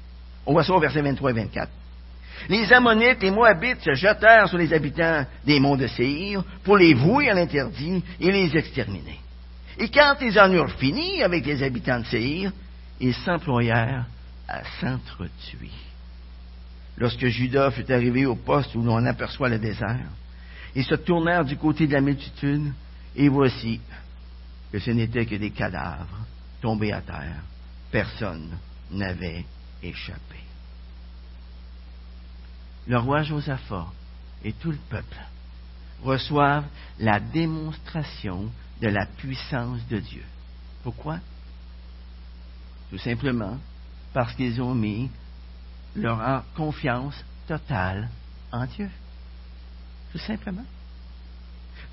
On 0.47 0.53
voit 0.53 0.65
ça 0.65 0.73
au 0.73 0.81
verset 0.81 1.03
23 1.03 1.31
et 1.31 1.35
24. 1.35 1.71
Les 2.49 2.73
Ammonites 2.73 3.23
et 3.23 3.31
Moabites 3.31 3.83
se 3.83 3.95
jetèrent 3.95 4.49
sur 4.49 4.59
les 4.59 4.73
habitants 4.73 5.27
des 5.45 5.61
monts 5.61 5.77
de 5.77 5.87
Séir 5.87 6.43
pour 6.65 6.79
les 6.79 6.95
vouer 6.95 7.29
à 7.29 7.35
l'interdit 7.35 8.03
et 8.21 8.33
les 8.33 8.57
exterminer. 8.57 9.21
Et 9.79 9.91
quand 9.91 10.17
ils 10.23 10.39
en 10.41 10.51
eurent 10.51 10.73
fini 10.73 11.23
avec 11.23 11.45
les 11.45 11.63
habitants 11.63 12.01
de 12.01 12.07
Séir, 12.07 12.53
ils 13.01 13.15
s'employèrent 13.15 14.07
à 14.49 14.63
s'entretuer. 14.81 15.71
Lorsque 16.99 17.27
Judas 17.27 17.71
fut 17.71 17.91
arrivé 17.93 18.27
au 18.27 18.35
poste 18.35 18.75
où 18.75 18.83
l'on 18.83 19.05
aperçoit 19.07 19.49
le 19.49 19.59
désert, 19.59 20.11
ils 20.75 20.85
se 20.85 20.97
tournèrent 20.97 21.45
du 21.45 21.57
côté 21.57 21.87
de 21.87 21.93
la 21.93 22.01
multitude, 22.01 22.73
et 23.15 23.29
voici 23.29 23.81
que 24.73 24.79
ce 24.79 24.91
n'était 24.91 25.25
que 25.25 25.37
des 25.37 25.51
cadavres 25.51 26.27
tombés 26.61 26.93
à 26.93 27.01
terre. 27.01 27.43
Personne 27.91 28.51
n'avait 28.91 29.45
échappé. 29.83 30.37
Le 32.87 32.99
roi 32.99 33.23
Josaphat 33.23 33.87
et 34.45 34.53
tout 34.53 34.73
le 34.73 34.79
peuple 34.91 35.19
reçoivent 36.03 36.67
la 36.99 37.21
démonstration 37.21 38.51
de 38.81 38.89
la 38.89 39.07
puissance 39.07 39.87
de 39.89 39.99
Dieu. 39.99 40.25
Pourquoi? 40.83 41.19
Tout 42.91 42.99
simplement 42.99 43.59
parce 44.13 44.35
qu'ils 44.35 44.61
ont 44.61 44.75
mis 44.75 45.11
leur 45.97 46.45
confiance 46.57 47.25
totale 47.47 48.09
en 48.53 48.67
Dieu. 48.67 48.91
Tout 50.13 50.19
simplement. 50.19 50.65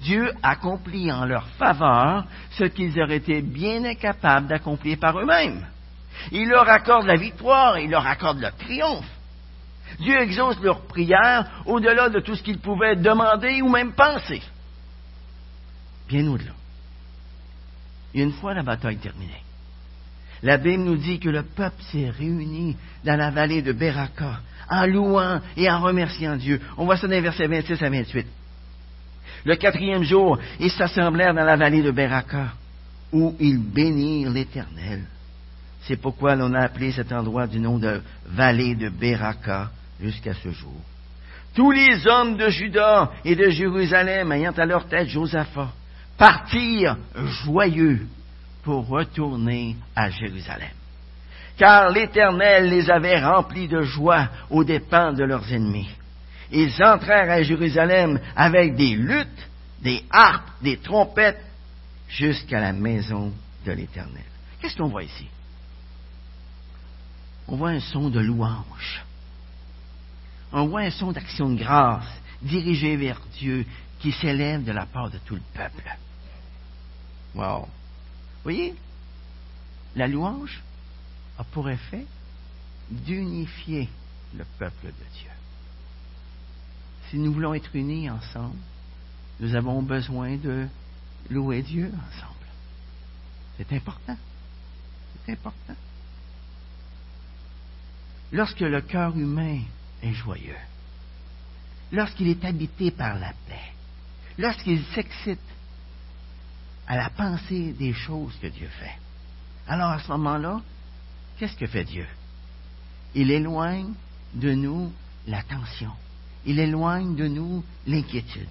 Dieu 0.02 0.32
accomplit 0.44 1.12
en 1.12 1.26
leur 1.26 1.48
faveur 1.58 2.26
ce 2.52 2.66
qu'ils 2.66 3.00
auraient 3.02 3.18
été 3.18 3.42
bien 3.42 3.84
incapables 3.86 4.48
d'accomplir 4.48 5.00
par 5.00 5.18
eux-mêmes. 5.20 5.66
Il 6.32 6.50
leur 6.50 6.70
accorde 6.70 7.06
la 7.06 7.16
victoire, 7.16 7.78
il 7.80 7.90
leur 7.90 8.06
accorde 8.06 8.40
le 8.40 8.52
triomphe. 8.52 9.10
Dieu 10.00 10.20
exauce 10.20 10.60
leurs 10.62 10.82
prières 10.82 11.64
au-delà 11.66 12.10
de 12.10 12.20
tout 12.20 12.36
ce 12.36 12.44
qu'ils 12.44 12.60
pouvaient 12.60 12.96
demander 12.96 13.62
ou 13.62 13.70
même 13.70 13.94
penser. 13.94 14.42
Bien 16.08 16.28
au-delà. 16.28 16.52
Une 18.14 18.32
fois 18.32 18.54
la 18.54 18.64
bataille 18.64 18.98
terminée, 18.98 19.44
la 20.44 20.58
Bible 20.58 20.84
nous 20.84 20.98
dit 20.98 21.20
que 21.20 21.30
le 21.30 21.44
peuple 21.44 21.82
s'est 21.92 22.10
réuni 22.10 22.76
dans 23.04 23.18
la 23.18 23.32
vallée 23.32 23.62
de 23.62 23.72
Beraka 23.72 24.40
en 24.70 24.86
louant 24.86 25.42
et 25.56 25.70
en 25.70 25.80
remerciant 25.80 26.36
Dieu. 26.36 26.60
On 26.78 26.86
voit 26.86 26.98
ça 26.98 27.08
dans 27.08 27.14
les 27.14 27.22
versets 27.22 27.48
26 27.48 27.82
à 27.84 27.90
28. 27.90 28.28
Le 29.46 29.56
quatrième 29.56 30.04
jour, 30.04 30.40
ils 30.60 30.72
s'assemblèrent 30.72 31.34
dans 31.34 31.44
la 31.44 31.56
vallée 31.56 31.84
de 31.84 31.92
Beraka, 31.92 32.54
où 33.12 33.36
ils 33.40 33.60
bénirent 33.60 34.32
l'Éternel. 34.32 35.04
C'est 35.82 35.98
pourquoi 35.98 36.36
l'on 36.36 36.54
a 36.54 36.62
appelé 36.62 36.92
cet 36.92 37.12
endroit 37.12 37.46
du 37.46 37.60
nom 37.60 37.78
de 37.78 38.02
vallée 38.28 38.74
de 38.74 38.90
Beraka 38.90 39.70
jusqu'à 40.02 40.34
ce 40.34 40.50
jour. 40.50 40.82
Tous 41.54 41.72
les 41.72 42.08
hommes 42.08 42.38
de 42.38 42.50
Juda 42.50 43.12
et 43.24 43.36
de 43.36 43.50
Jérusalem, 43.50 44.32
ayant 44.32 44.52
à 44.52 44.66
leur 44.66 44.88
tête 44.88 45.08
Josaphat, 45.08 45.72
partirent 46.18 46.98
joyeux 47.46 48.08
pour 48.66 48.88
retourner 48.88 49.76
à 49.96 50.10
Jérusalem. 50.10 50.72
Car 51.56 51.92
l'Éternel 51.92 52.68
les 52.68 52.90
avait 52.90 53.24
remplis 53.24 53.68
de 53.68 53.84
joie 53.84 54.28
aux 54.50 54.64
dépens 54.64 55.14
de 55.14 55.24
leurs 55.24 55.54
ennemis. 55.54 55.90
Ils 56.52 56.84
entrèrent 56.84 57.30
à 57.30 57.44
Jérusalem 57.44 58.20
avec 58.36 58.76
des 58.76 58.96
luttes, 58.96 59.50
des 59.82 60.04
harpes, 60.10 60.50
des 60.62 60.78
trompettes, 60.78 61.42
jusqu'à 62.10 62.60
la 62.60 62.74
maison 62.74 63.32
de 63.66 63.72
l'Éternel. 63.72 64.26
Qu'est-ce 64.60 64.76
qu'on 64.76 64.90
voit 64.90 65.04
ici? 65.04 65.28
On 67.48 67.56
voit 67.56 67.70
un 67.70 67.80
son 67.80 68.10
de 68.10 68.20
louange. 68.20 69.04
On 70.52 70.68
voit 70.68 70.82
un 70.82 70.92
son 70.92 71.12
d'action 71.12 71.50
de 71.50 71.60
grâce 71.60 72.22
dirigé 72.42 72.96
vers 72.96 73.22
Dieu 73.38 73.66
qui 74.00 74.12
s'élève 74.12 74.64
de 74.64 74.72
la 74.72 74.88
part 74.88 75.12
de 75.12 75.20
tout 75.20 75.36
le 75.36 75.42
peuple. 75.54 75.98
Wow 77.36 77.68
voyez, 78.46 78.76
la 79.96 80.08
louange 80.08 80.62
a 81.40 81.44
pour 81.44 81.68
effet 81.68 82.06
d'unifier 82.92 83.90
le 84.38 84.46
peuple 84.60 84.86
de 84.86 85.18
Dieu. 85.18 85.30
Si 87.10 87.18
nous 87.18 87.34
voulons 87.34 87.56
être 87.56 87.76
unis 87.76 88.10
ensemble, 88.10 88.58
nous 89.40 89.56
avons 89.56 89.82
besoin 89.82 90.38
de 90.38 90.68
louer 91.30 91.64
Dieu 91.64 91.88
ensemble. 91.88 92.34
C'est 93.58 93.74
important. 93.74 94.18
C'est 95.26 95.34
important. 95.34 95.76
Lorsque 98.32 98.60
le 98.60 98.82
cœur 98.82 99.18
humain 99.18 99.62
est 100.04 100.14
joyeux, 100.14 100.56
lorsqu'il 101.92 102.28
est 102.28 102.46
habité 102.46 102.92
par 102.92 103.18
la 103.18 103.34
paix, 103.48 103.74
lorsqu'il 104.38 104.84
s'excite 104.94 105.40
à 106.88 106.96
la 106.96 107.10
pensée 107.10 107.74
des 107.74 107.94
choses 107.94 108.36
que 108.42 108.48
Dieu 108.48 108.68
fait. 108.80 108.98
Alors 109.68 109.92
à 109.92 110.00
ce 110.00 110.08
moment-là, 110.10 110.62
qu'est-ce 111.38 111.58
que 111.58 111.68
fait 111.68 111.84
Dieu? 111.84 112.06
Il 113.14 113.32
éloigne 113.32 113.94
de 114.34 114.54
nous 114.54 114.92
la 115.28 115.42
tension. 115.44 115.92
Il 116.46 116.60
éloigne 116.60 117.16
de 117.16 117.28
nous 117.28 117.64
l'inquiétude. 117.88 118.48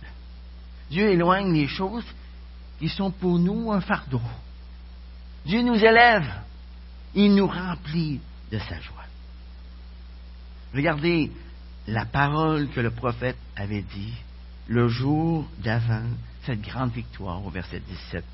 Dieu 0.91 1.11
éloigne 1.11 1.53
les 1.53 1.69
choses 1.69 2.07
qui 2.79 2.89
sont 2.89 3.11
pour 3.11 3.39
nous 3.39 3.71
un 3.71 3.81
fardeau. 3.81 4.21
Dieu 5.47 5.63
nous 5.63 5.77
élève. 5.77 6.29
Il 7.15 7.35
nous 7.35 7.47
remplit 7.47 8.21
de 8.51 8.59
sa 8.59 8.81
joie. 8.81 9.05
Regardez 10.75 11.31
la 11.87 12.05
parole 12.05 12.69
que 12.71 12.81
le 12.81 12.91
prophète 12.91 13.39
avait 13.55 13.83
dit 13.83 14.15
le 14.67 14.89
jour 14.89 15.47
d'avant 15.59 16.09
cette 16.47 16.63
grande 16.63 16.93
victoire 16.93 17.45
au 17.45 17.51
verset 17.51 17.81
17. 17.81 18.25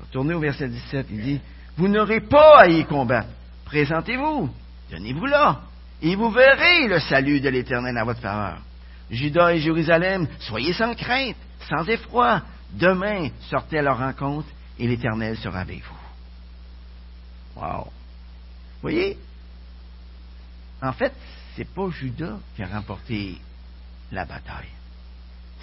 Retournez 0.00 0.34
au 0.34 0.40
verset 0.40 0.68
17, 0.68 1.06
il 1.10 1.22
dit, 1.22 1.40
vous 1.76 1.88
n'aurez 1.88 2.20
pas 2.20 2.60
à 2.60 2.68
y 2.68 2.84
combattre. 2.84 3.28
Présentez-vous, 3.64 4.50
tenez-vous 4.90 5.26
là, 5.26 5.62
et 6.02 6.14
vous 6.14 6.30
verrez 6.30 6.88
le 6.88 7.00
salut 7.00 7.40
de 7.40 7.48
l'Éternel 7.48 7.96
à 7.96 8.04
votre 8.04 8.20
faveur. 8.20 8.58
Judas 9.10 9.52
et 9.52 9.60
Jérusalem, 9.60 10.28
soyez 10.40 10.72
sans 10.72 10.94
crainte, 10.94 11.36
sans 11.68 11.88
effroi. 11.88 12.42
Demain, 12.72 13.30
sortez 13.48 13.78
à 13.78 13.82
leur 13.82 13.98
rencontre 13.98 14.48
et 14.78 14.86
l'Éternel 14.86 15.36
sera 15.38 15.60
avec 15.60 15.82
vous. 15.84 17.60
Wow. 17.60 17.90
Voyez, 18.82 19.16
en 20.82 20.92
fait, 20.92 21.12
c'est 21.54 21.68
pas 21.68 21.88
Judas 21.90 22.38
qui 22.54 22.62
a 22.62 22.66
remporté 22.66 23.38
la 24.12 24.24
bataille. 24.24 24.68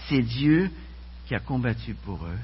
C'est 0.09 0.21
Dieu 0.21 0.71
qui 1.25 1.35
a 1.35 1.39
combattu 1.39 1.95
pour 2.05 2.25
eux 2.25 2.39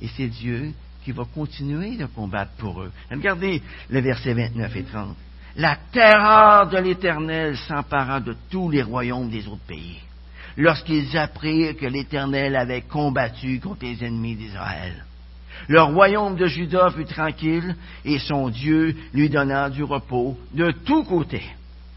et 0.00 0.08
c'est 0.08 0.28
Dieu 0.28 0.72
qui 1.04 1.12
va 1.12 1.24
continuer 1.24 1.96
de 1.96 2.06
combattre 2.06 2.52
pour 2.58 2.82
eux. 2.82 2.92
Regardez 3.10 3.62
le 3.88 4.00
verset 4.00 4.34
29 4.34 4.76
et 4.76 4.84
30. 4.84 5.16
La 5.56 5.76
terreur 5.92 6.68
de 6.68 6.78
l'Éternel 6.78 7.56
s'empara 7.56 8.20
de 8.20 8.36
tous 8.50 8.70
les 8.70 8.82
royaumes 8.82 9.30
des 9.30 9.46
autres 9.48 9.66
pays, 9.66 9.98
lorsqu'ils 10.56 11.16
apprirent 11.16 11.76
que 11.76 11.86
l'Éternel 11.86 12.54
avait 12.54 12.82
combattu 12.82 13.58
contre 13.58 13.84
les 13.84 14.04
ennemis 14.04 14.36
d'Israël. 14.36 15.04
Le 15.66 15.82
royaume 15.82 16.36
de 16.36 16.46
Juda 16.46 16.90
fut 16.90 17.04
tranquille 17.04 17.74
et 18.04 18.18
son 18.20 18.48
Dieu 18.48 18.94
lui 19.12 19.28
donna 19.28 19.68
du 19.70 19.82
repos 19.82 20.38
de 20.52 20.70
tous 20.70 21.04
côtés. 21.04 21.44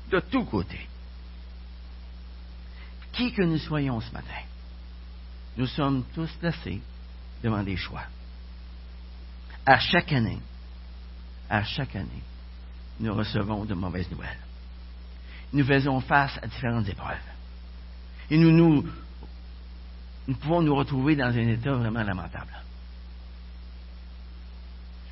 De 0.10 0.20
tous 0.20 0.46
côtés. 0.46 0.88
Qui 3.14 3.32
que 3.34 3.44
nous 3.44 3.60
soyons 3.60 4.02
ce 4.02 4.12
matin, 4.12 4.42
nous 5.58 5.68
sommes 5.68 6.04
tous 6.14 6.32
placés 6.40 6.82
devant 7.44 7.64
des 7.64 7.78
choix. 7.78 8.04
À 9.66 9.80
chaque 9.80 10.12
année, 10.14 10.40
à 11.50 11.64
chaque 11.64 11.96
année, 11.96 12.24
nous 13.00 13.14
recevons 13.14 13.66
de 13.66 13.74
mauvaises 13.74 14.10
nouvelles. 14.10 14.40
Nous 15.54 15.66
faisons 15.66 16.00
face 16.00 16.38
à 16.42 16.48
différentes 16.48 16.88
épreuves. 16.88 17.18
Et 18.30 18.38
nous, 18.38 18.52
nous, 18.52 18.88
nous 20.28 20.36
pouvons 20.36 20.62
nous 20.62 20.76
retrouver 20.76 21.16
dans 21.16 21.26
un 21.26 21.48
état 21.48 21.74
vraiment 21.74 22.04
lamentable. 22.04 22.54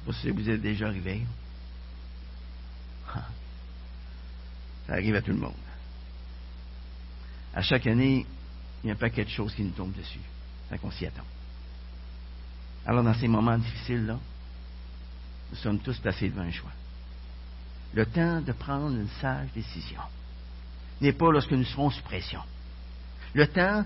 Je 0.06 0.10
ne 0.10 0.14
sais 0.14 0.30
pas 0.30 0.38
si 0.38 0.44
vous 0.44 0.50
êtes 0.50 0.62
déjà 0.62 0.88
arrivé. 0.88 1.26
Ça 4.88 4.94
arrive 4.94 5.16
à 5.16 5.22
tout 5.22 5.32
le 5.32 5.38
monde. 5.38 5.54
À 7.54 7.62
chaque 7.62 7.86
année, 7.86 8.26
il 8.84 8.88
y 8.88 8.90
a 8.92 8.94
un 8.94 8.98
paquet 8.98 9.26
de 9.26 9.30
choses 9.30 9.54
qui 9.54 9.64
nous 9.64 9.72
tombent 9.72 9.96
dessus, 9.96 10.20
sans 10.70 10.78
qu'on 10.78 10.92
s'y 10.92 11.06
attend. 11.06 11.24
Alors, 12.86 13.04
dans 13.04 13.14
ces 13.14 13.28
moments 13.28 13.58
difficiles-là, 13.58 14.18
nous 15.52 15.58
sommes 15.58 15.80
tous 15.80 15.98
placés 16.00 16.30
devant 16.30 16.44
un 16.44 16.52
choix. 16.52 16.72
Le 17.94 18.06
temps 18.06 18.42
de 18.42 18.52
prendre 18.52 18.96
une 18.96 19.10
sage 19.20 19.50
décision 19.54 20.02
n'est 21.02 21.14
pas 21.14 21.32
lorsque 21.32 21.52
nous 21.52 21.66
serons 21.66 21.90
sous 21.90 22.04
pression. 22.04 22.42
Le 23.34 23.48
temps 23.48 23.84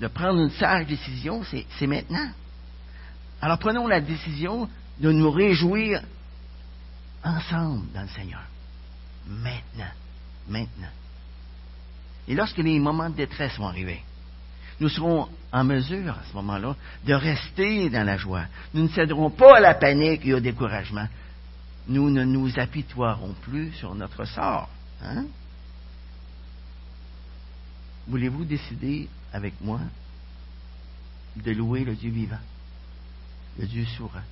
de 0.00 0.06
prendre 0.08 0.40
une 0.40 0.50
sage 0.50 0.86
décision, 0.86 1.42
c'est 1.78 1.86
maintenant. 1.86 2.30
Alors 3.40 3.58
prenons 3.58 3.86
la 3.86 4.00
décision 4.00 4.68
de 4.98 5.10
nous 5.12 5.30
réjouir 5.30 6.02
ensemble 7.22 7.90
dans 7.92 8.02
le 8.02 8.08
Seigneur. 8.08 8.42
Maintenant. 9.26 9.92
Maintenant. 10.48 10.88
Et 12.28 12.34
lorsque 12.34 12.58
les 12.58 12.78
moments 12.78 13.10
de 13.10 13.16
détresse 13.16 13.56
vont 13.58 13.68
arriver, 13.68 14.02
nous 14.80 14.88
serons 14.88 15.28
en 15.52 15.64
mesure 15.64 16.14
à 16.14 16.22
ce 16.28 16.34
moment-là 16.36 16.74
de 17.06 17.14
rester 17.14 17.90
dans 17.90 18.04
la 18.04 18.16
joie. 18.16 18.46
Nous 18.72 18.82
ne 18.82 18.88
céderons 18.88 19.30
pas 19.30 19.56
à 19.56 19.60
la 19.60 19.74
panique 19.74 20.26
et 20.26 20.34
au 20.34 20.40
découragement. 20.40 21.06
Nous 21.86 22.10
ne 22.10 22.24
nous 22.24 22.58
apitoierons 22.58 23.34
plus 23.42 23.72
sur 23.72 23.94
notre 23.94 24.24
sort. 24.24 24.68
Hein? 25.02 25.26
Voulez-vous 28.08 28.44
décider 28.44 29.08
avec 29.32 29.54
moi 29.60 29.80
de 31.36 31.52
louer 31.52 31.84
le 31.84 31.94
Dieu 31.94 32.10
vivant, 32.10 32.38
le 33.58 33.66
Dieu 33.66 33.84
souverain, 33.86 34.22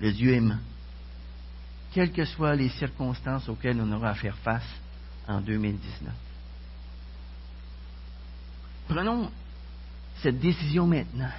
le 0.00 0.12
Dieu 0.12 0.32
aimant, 0.34 0.58
quelles 1.92 2.12
que 2.12 2.24
soient 2.24 2.54
les 2.54 2.68
circonstances 2.68 3.48
auxquelles 3.48 3.80
on 3.80 3.92
aura 3.92 4.10
à 4.10 4.14
faire 4.14 4.36
face 4.38 4.68
en 5.26 5.40
2019? 5.40 6.12
Prenons 8.90 9.30
cette 10.20 10.40
décision 10.40 10.84
maintenant. 10.84 11.30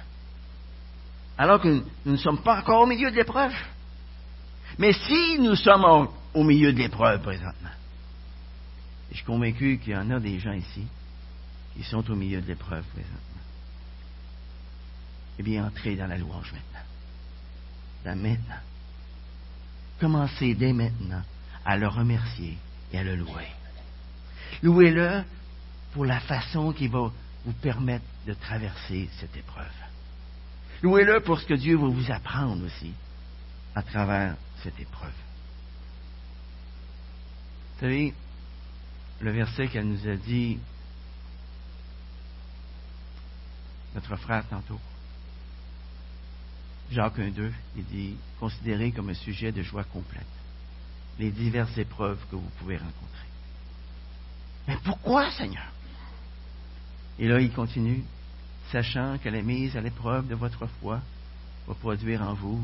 Alors 1.36 1.60
que 1.60 1.84
nous 2.06 2.12
ne 2.12 2.16
sommes 2.16 2.42
pas 2.42 2.60
encore 2.60 2.80
au 2.80 2.86
milieu 2.86 3.10
de 3.10 3.16
l'épreuve. 3.16 3.52
Mais 4.78 4.94
si 4.94 5.38
nous 5.38 5.54
sommes 5.54 6.08
au, 6.32 6.44
milieu 6.44 6.72
de 6.72 6.78
l'épreuve 6.78 7.20
présentement, 7.20 7.68
je 9.10 9.16
suis 9.16 9.26
convaincu 9.26 9.78
qu'il 9.78 9.92
y 9.92 9.96
en 9.96 10.10
a 10.10 10.18
des 10.18 10.38
gens 10.38 10.52
ici 10.52 10.86
qui 11.76 11.82
sont 11.82 12.10
au 12.10 12.14
milieu 12.14 12.40
de 12.40 12.46
l'épreuve 12.46 12.84
présentement. 12.84 13.18
Eh 15.38 15.42
bien, 15.42 15.66
entrez 15.66 15.94
dans 15.94 16.06
la 16.06 16.16
louange 16.16 16.52
maintenant. 16.52 16.86
Dans 18.06 18.16
maintenant. 18.16 18.62
Commencez 20.00 20.54
dès 20.54 20.72
maintenant 20.72 21.22
à 21.66 21.76
le 21.76 21.86
remercier 21.86 22.56
et 22.94 22.98
à 22.98 23.04
le 23.04 23.16
louer. 23.16 23.48
Louez-le 24.62 25.22
pour 25.92 26.06
la 26.06 26.20
façon 26.20 26.72
qui 26.72 26.88
va 26.88 27.10
vous 27.44 27.52
permettre 27.54 28.04
de 28.26 28.34
traverser 28.34 29.08
cette 29.18 29.36
épreuve. 29.36 29.66
Louez-le 30.82 31.20
pour 31.20 31.40
ce 31.40 31.46
que 31.46 31.54
Dieu 31.54 31.76
va 31.76 31.88
vous 31.88 32.10
apprendre 32.10 32.64
aussi 32.64 32.92
à 33.74 33.82
travers 33.82 34.36
cette 34.62 34.78
épreuve. 34.78 35.12
Vous 37.74 37.80
savez, 37.80 38.14
le 39.20 39.30
verset 39.32 39.68
qu'elle 39.68 39.88
nous 39.88 40.08
a 40.08 40.16
dit, 40.16 40.58
notre 43.94 44.16
frère 44.16 44.46
tantôt, 44.48 44.80
Jacques 46.90 47.18
1.2, 47.18 47.50
il 47.76 47.84
dit, 47.84 48.16
considérez 48.38 48.92
comme 48.92 49.08
un 49.08 49.14
sujet 49.14 49.50
de 49.50 49.62
joie 49.62 49.84
complète 49.84 50.26
les 51.18 51.30
diverses 51.30 51.76
épreuves 51.78 52.18
que 52.30 52.36
vous 52.36 52.50
pouvez 52.58 52.76
rencontrer. 52.76 53.28
Mais 54.68 54.76
pourquoi, 54.84 55.30
Seigneur? 55.32 55.70
Et 57.18 57.28
là, 57.28 57.40
il 57.40 57.52
continue, 57.52 58.02
sachant 58.70 59.18
que 59.18 59.28
la 59.28 59.42
mise 59.42 59.76
à 59.76 59.80
l'épreuve 59.80 60.28
de 60.28 60.34
votre 60.34 60.66
foi 60.80 61.00
va 61.66 61.74
produire 61.74 62.22
en 62.22 62.34
vous 62.34 62.62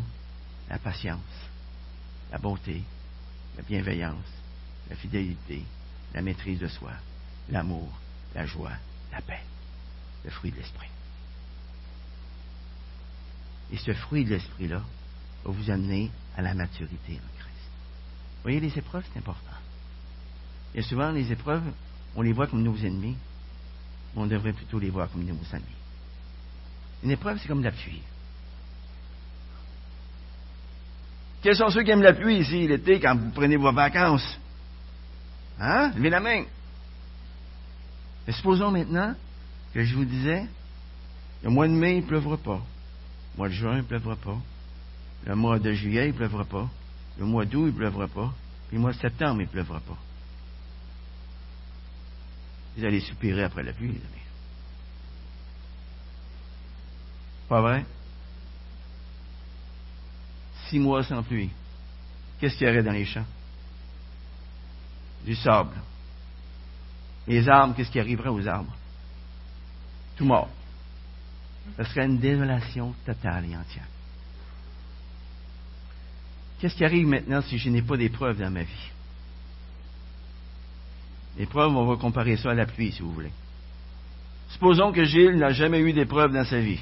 la 0.68 0.78
patience, 0.78 1.20
la 2.30 2.38
bonté, 2.38 2.82
la 3.56 3.62
bienveillance, 3.62 4.26
la 4.88 4.96
fidélité, 4.96 5.64
la 6.14 6.22
maîtrise 6.22 6.58
de 6.58 6.68
soi, 6.68 6.92
l'amour, 7.50 7.92
la 8.34 8.46
joie, 8.46 8.72
la 9.12 9.20
paix, 9.20 9.42
le 10.24 10.30
fruit 10.30 10.50
de 10.50 10.56
l'esprit. 10.56 10.88
Et 13.70 13.76
ce 13.76 13.92
fruit 13.92 14.24
de 14.24 14.30
l'esprit-là 14.30 14.82
va 15.44 15.50
vous 15.50 15.70
amener 15.70 16.10
à 16.36 16.42
la 16.42 16.54
maturité 16.54 17.12
en 17.12 17.38
Christ. 17.38 17.70
Vous 18.36 18.42
voyez, 18.42 18.60
les 18.60 18.78
épreuves, 18.78 19.04
c'est 19.12 19.18
important. 19.18 19.56
Et 20.74 20.82
souvent, 20.82 21.10
les 21.10 21.30
épreuves, 21.32 21.64
on 22.16 22.22
les 22.22 22.32
voit 22.32 22.46
comme 22.46 22.62
nos 22.62 22.76
ennemis, 22.76 23.16
on 24.16 24.26
devrait 24.26 24.52
plutôt 24.52 24.78
les 24.78 24.90
voir 24.90 25.10
comme 25.10 25.24
des 25.24 25.30
amis. 25.30 25.64
Une 27.02 27.10
épreuve, 27.10 27.38
c'est 27.40 27.48
comme 27.48 27.62
la 27.62 27.70
pluie. 27.70 28.02
Quels 31.42 31.56
sont 31.56 31.70
ceux 31.70 31.82
qui 31.82 31.90
aiment 31.90 32.02
la 32.02 32.14
pluie 32.14 32.38
ici, 32.38 32.66
l'été, 32.66 32.98
quand 32.98 33.16
vous 33.16 33.30
prenez 33.30 33.56
vos 33.56 33.72
vacances? 33.72 34.38
Hein? 35.60 35.92
Levez 35.96 36.10
la 36.10 36.20
main. 36.20 36.44
Mais 38.26 38.32
supposons 38.32 38.70
maintenant 38.70 39.14
que 39.72 39.84
je 39.84 39.94
vous 39.94 40.04
disais, 40.04 40.44
le 41.42 41.50
mois 41.50 41.68
de 41.68 41.72
mai, 41.72 41.98
il 41.98 42.02
ne 42.02 42.06
pleuvra 42.06 42.36
pas. 42.36 42.60
Le 43.34 43.38
mois 43.38 43.48
de 43.48 43.54
juin, 43.54 43.74
il 43.74 43.78
ne 43.78 43.82
pleuvra 43.82 44.16
pas. 44.16 44.38
Le 45.26 45.34
mois 45.36 45.58
de 45.58 45.72
juillet, 45.72 46.06
il 46.06 46.12
ne 46.12 46.16
pleuvra 46.16 46.44
pas. 46.44 46.68
Le 47.18 47.24
mois 47.24 47.44
d'août, 47.44 47.66
il 47.68 47.72
ne 47.72 47.78
pleuvra 47.78 48.08
pas. 48.08 48.34
Puis 48.68 48.76
le 48.76 48.82
mois 48.82 48.92
de 48.92 48.98
septembre, 48.98 49.40
il 49.40 49.44
ne 49.44 49.50
pleuvra 49.50 49.80
pas. 49.80 49.96
Vous 52.78 52.84
allez 52.84 53.00
soupirer 53.00 53.42
après 53.42 53.64
la 53.64 53.72
pluie, 53.72 53.88
les 53.88 53.96
amis. 53.96 54.24
Pas 57.48 57.60
vrai? 57.60 57.84
Six 60.68 60.78
mois 60.78 61.02
sans 61.02 61.24
pluie. 61.24 61.50
Qu'est-ce 62.38 62.56
qu'il 62.56 62.68
y 62.68 62.70
aurait 62.70 62.84
dans 62.84 62.92
les 62.92 63.04
champs? 63.04 63.26
Du 65.24 65.34
sable. 65.34 65.74
Les 67.26 67.48
arbres, 67.48 67.74
qu'est-ce 67.74 67.90
qui 67.90 67.98
arriverait 67.98 68.28
aux 68.28 68.46
arbres? 68.46 68.76
Tout 70.16 70.24
mort. 70.24 70.48
Ce 71.78 71.82
serait 71.82 72.06
une 72.06 72.18
désolation 72.18 72.94
totale 73.04 73.46
et 73.46 73.56
entière. 73.56 73.88
Qu'est-ce 76.60 76.76
qui 76.76 76.84
arrive 76.84 77.08
maintenant 77.08 77.42
si 77.42 77.58
je 77.58 77.70
n'ai 77.70 77.82
pas 77.82 77.96
d'épreuve 77.96 78.38
dans 78.38 78.52
ma 78.52 78.62
vie? 78.62 78.90
L'épreuve, 81.36 81.76
on 81.76 81.86
va 81.86 81.96
comparer 81.96 82.36
ça 82.36 82.50
à 82.50 82.54
la 82.54 82.66
pluie, 82.66 82.92
si 82.92 83.02
vous 83.02 83.12
voulez. 83.12 83.32
Supposons 84.50 84.92
que 84.92 85.04
Gilles 85.04 85.36
n'a 85.36 85.52
jamais 85.52 85.80
eu 85.80 85.92
d'épreuve 85.92 86.32
dans 86.32 86.44
sa 86.44 86.60
vie. 86.60 86.80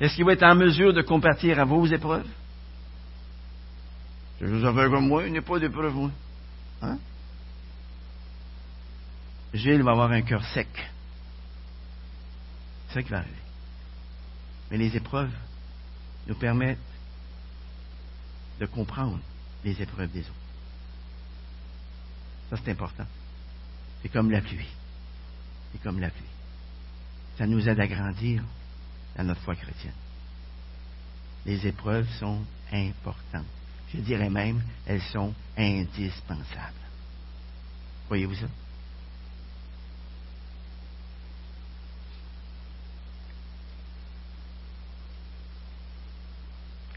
Est-ce 0.00 0.14
qu'il 0.14 0.24
va 0.24 0.32
être 0.32 0.44
en 0.44 0.54
mesure 0.54 0.92
de 0.92 1.02
compatir 1.02 1.58
à 1.58 1.64
vos 1.64 1.86
épreuves? 1.86 2.28
Je 4.40 4.46
vous 4.46 4.64
avais 4.64 4.90
comme 4.90 5.08
moi, 5.08 5.26
il 5.26 5.32
n'y 5.32 5.38
a 5.38 5.42
pas 5.42 5.58
d'épreuve, 5.58 5.94
moi. 5.94 6.10
Hein? 6.82 6.98
Gilles 9.54 9.82
va 9.82 9.92
avoir 9.92 10.10
un 10.10 10.22
cœur 10.22 10.44
sec. 10.44 10.68
C'est 12.88 12.94
ça 12.94 13.02
qui 13.02 13.10
va 13.10 13.18
arriver. 13.18 13.34
Mais 14.70 14.76
les 14.76 14.96
épreuves 14.96 15.32
nous 16.26 16.34
permettent 16.34 16.78
de 18.60 18.66
comprendre 18.66 19.18
les 19.64 19.80
épreuves 19.80 20.10
des 20.10 20.20
autres. 20.20 20.32
Ça, 22.50 22.56
c'est 22.62 22.70
important. 22.70 23.06
C'est 24.06 24.12
comme 24.12 24.30
la 24.30 24.40
pluie. 24.40 24.68
C'est 25.72 25.82
comme 25.82 25.98
la 25.98 26.10
pluie. 26.10 26.22
Ça 27.36 27.44
nous 27.44 27.68
aide 27.68 27.80
à 27.80 27.88
grandir 27.88 28.40
dans 29.16 29.24
notre 29.24 29.40
foi 29.40 29.56
chrétienne. 29.56 29.96
Les 31.44 31.66
épreuves 31.66 32.08
sont 32.20 32.40
importantes. 32.70 33.46
Je 33.92 33.98
dirais 33.98 34.30
même, 34.30 34.62
elles 34.86 35.02
sont 35.02 35.34
indispensables. 35.56 36.72
Voyez-vous 38.06 38.36
ça? 38.36 38.46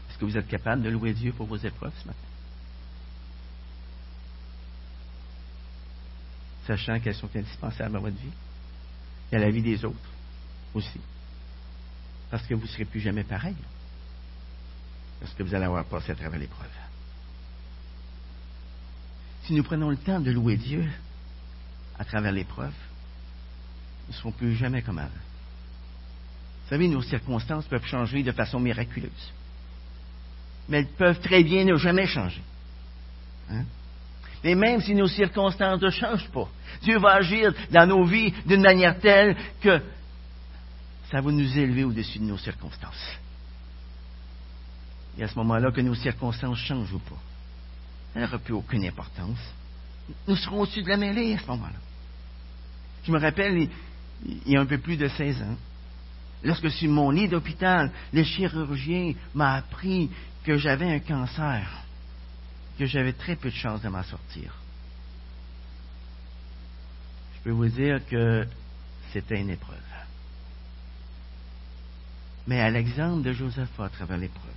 Est-ce 0.08 0.18
que 0.18 0.24
vous 0.26 0.36
êtes 0.36 0.46
capable 0.46 0.82
de 0.82 0.90
louer 0.90 1.12
Dieu 1.12 1.32
pour 1.32 1.48
vos 1.48 1.56
épreuves 1.56 1.92
ce 2.02 2.06
matin? 2.06 2.20
Sachant 6.70 7.00
qu'elles 7.00 7.16
sont 7.16 7.28
indispensables 7.34 7.96
à 7.96 7.98
votre 7.98 8.16
vie 8.16 8.30
et 9.32 9.34
à 9.34 9.40
la 9.40 9.50
vie 9.50 9.60
des 9.60 9.84
autres 9.84 9.98
aussi. 10.72 11.00
Parce 12.30 12.46
que 12.46 12.54
vous 12.54 12.62
ne 12.62 12.68
serez 12.68 12.84
plus 12.84 13.00
jamais 13.00 13.24
pareil. 13.24 13.56
Parce 15.18 15.34
que 15.34 15.42
vous 15.42 15.52
allez 15.52 15.64
avoir 15.64 15.84
passé 15.86 16.12
à 16.12 16.14
travers 16.14 16.38
l'épreuve. 16.38 16.70
Si 19.42 19.52
nous 19.52 19.64
prenons 19.64 19.90
le 19.90 19.96
temps 19.96 20.20
de 20.20 20.30
louer 20.30 20.56
Dieu 20.56 20.88
à 21.98 22.04
travers 22.04 22.30
l'épreuve, 22.30 22.74
nous 24.06 24.12
ne 24.12 24.18
serons 24.18 24.30
plus 24.30 24.54
jamais 24.54 24.82
comme 24.82 24.98
avant. 24.98 25.10
Vous 25.10 26.68
savez, 26.68 26.86
nos 26.86 27.02
circonstances 27.02 27.66
peuvent 27.66 27.86
changer 27.86 28.22
de 28.22 28.30
façon 28.30 28.60
miraculeuse. 28.60 29.32
Mais 30.68 30.78
elles 30.78 30.86
peuvent 30.86 31.20
très 31.20 31.42
bien 31.42 31.64
ne 31.64 31.74
jamais 31.74 32.06
changer. 32.06 32.42
Hein? 33.50 33.64
Mais 34.42 34.54
même 34.54 34.80
si 34.80 34.94
nos 34.94 35.08
circonstances 35.08 35.80
ne 35.80 35.90
changent 35.90 36.30
pas, 36.30 36.48
Dieu 36.82 36.98
va 36.98 37.14
agir 37.16 37.52
dans 37.70 37.86
nos 37.86 38.04
vies 38.04 38.32
d'une 38.46 38.62
manière 38.62 38.98
telle 38.98 39.36
que 39.60 39.80
ça 41.10 41.20
va 41.20 41.30
nous 41.30 41.58
élever 41.58 41.84
au-dessus 41.84 42.18
de 42.18 42.24
nos 42.24 42.38
circonstances. 42.38 43.18
Et 45.18 45.24
à 45.24 45.28
ce 45.28 45.34
moment-là, 45.36 45.70
que 45.72 45.80
nos 45.80 45.94
circonstances 45.94 46.58
changent 46.58 46.92
ou 46.92 47.00
pas, 47.00 47.18
elle 48.14 48.22
n'aura 48.22 48.38
plus 48.38 48.54
aucune 48.54 48.86
importance. 48.86 49.38
Nous 50.26 50.36
serons 50.36 50.62
au-dessus 50.62 50.82
de 50.82 50.88
la 50.88 50.96
mêlée 50.96 51.34
à 51.34 51.38
ce 51.38 51.46
moment-là. 51.46 51.78
Je 53.04 53.12
me 53.12 53.18
rappelle, 53.18 53.68
il 54.24 54.52
y 54.52 54.56
a 54.56 54.60
un 54.60 54.66
peu 54.66 54.78
plus 54.78 54.96
de 54.96 55.08
16 55.08 55.42
ans, 55.42 55.56
lorsque 56.42 56.70
sur 56.70 56.90
mon 56.90 57.10
lit 57.10 57.28
d'hôpital, 57.28 57.90
le 58.12 58.22
chirurgien 58.22 59.12
m'a 59.34 59.54
appris 59.54 60.10
que 60.44 60.56
j'avais 60.56 60.90
un 60.90 61.00
cancer, 61.00 61.84
que 62.78 62.86
j'avais 62.86 63.12
très 63.12 63.36
peu 63.36 63.50
de 63.50 63.54
chances 63.54 63.82
de 63.82 63.88
m'en 63.88 64.02
sortir. 64.02 64.54
Je 67.34 67.44
peux 67.44 67.50
vous 67.50 67.68
dire 67.68 68.04
que 68.06 68.46
c'était 69.12 69.40
une 69.40 69.50
épreuve. 69.50 69.78
Mais 72.46 72.60
à 72.60 72.70
l'exemple 72.70 73.22
de 73.22 73.32
Joseph 73.32 73.78
à 73.78 73.88
travers 73.88 74.18
l'épreuve, 74.18 74.50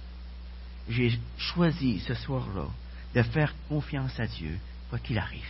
j'ai 0.89 1.17
choisi 1.37 1.99
ce 1.99 2.13
soir-là 2.13 2.67
de 3.15 3.21
faire 3.23 3.53
confiance 3.69 4.19
à 4.19 4.27
Dieu, 4.27 4.57
quoi 4.89 4.99
qu'il 4.99 5.17
arrive. 5.17 5.41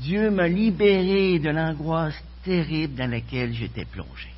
Dieu 0.00 0.30
m'a 0.30 0.48
libéré 0.48 1.38
de 1.38 1.50
l'angoisse 1.50 2.20
terrible 2.44 2.94
dans 2.94 3.10
laquelle 3.10 3.52
j'étais 3.52 3.84
plongé. 3.84 4.32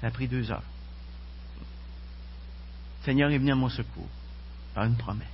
Ça 0.00 0.08
a 0.08 0.10
pris 0.10 0.26
deux 0.26 0.50
heures. 0.50 0.64
Le 1.60 3.04
Seigneur 3.04 3.30
est 3.30 3.38
venu 3.38 3.52
à 3.52 3.56
mon 3.56 3.68
secours 3.68 4.08
par 4.74 4.84
une 4.84 4.96
promesse 4.96 5.28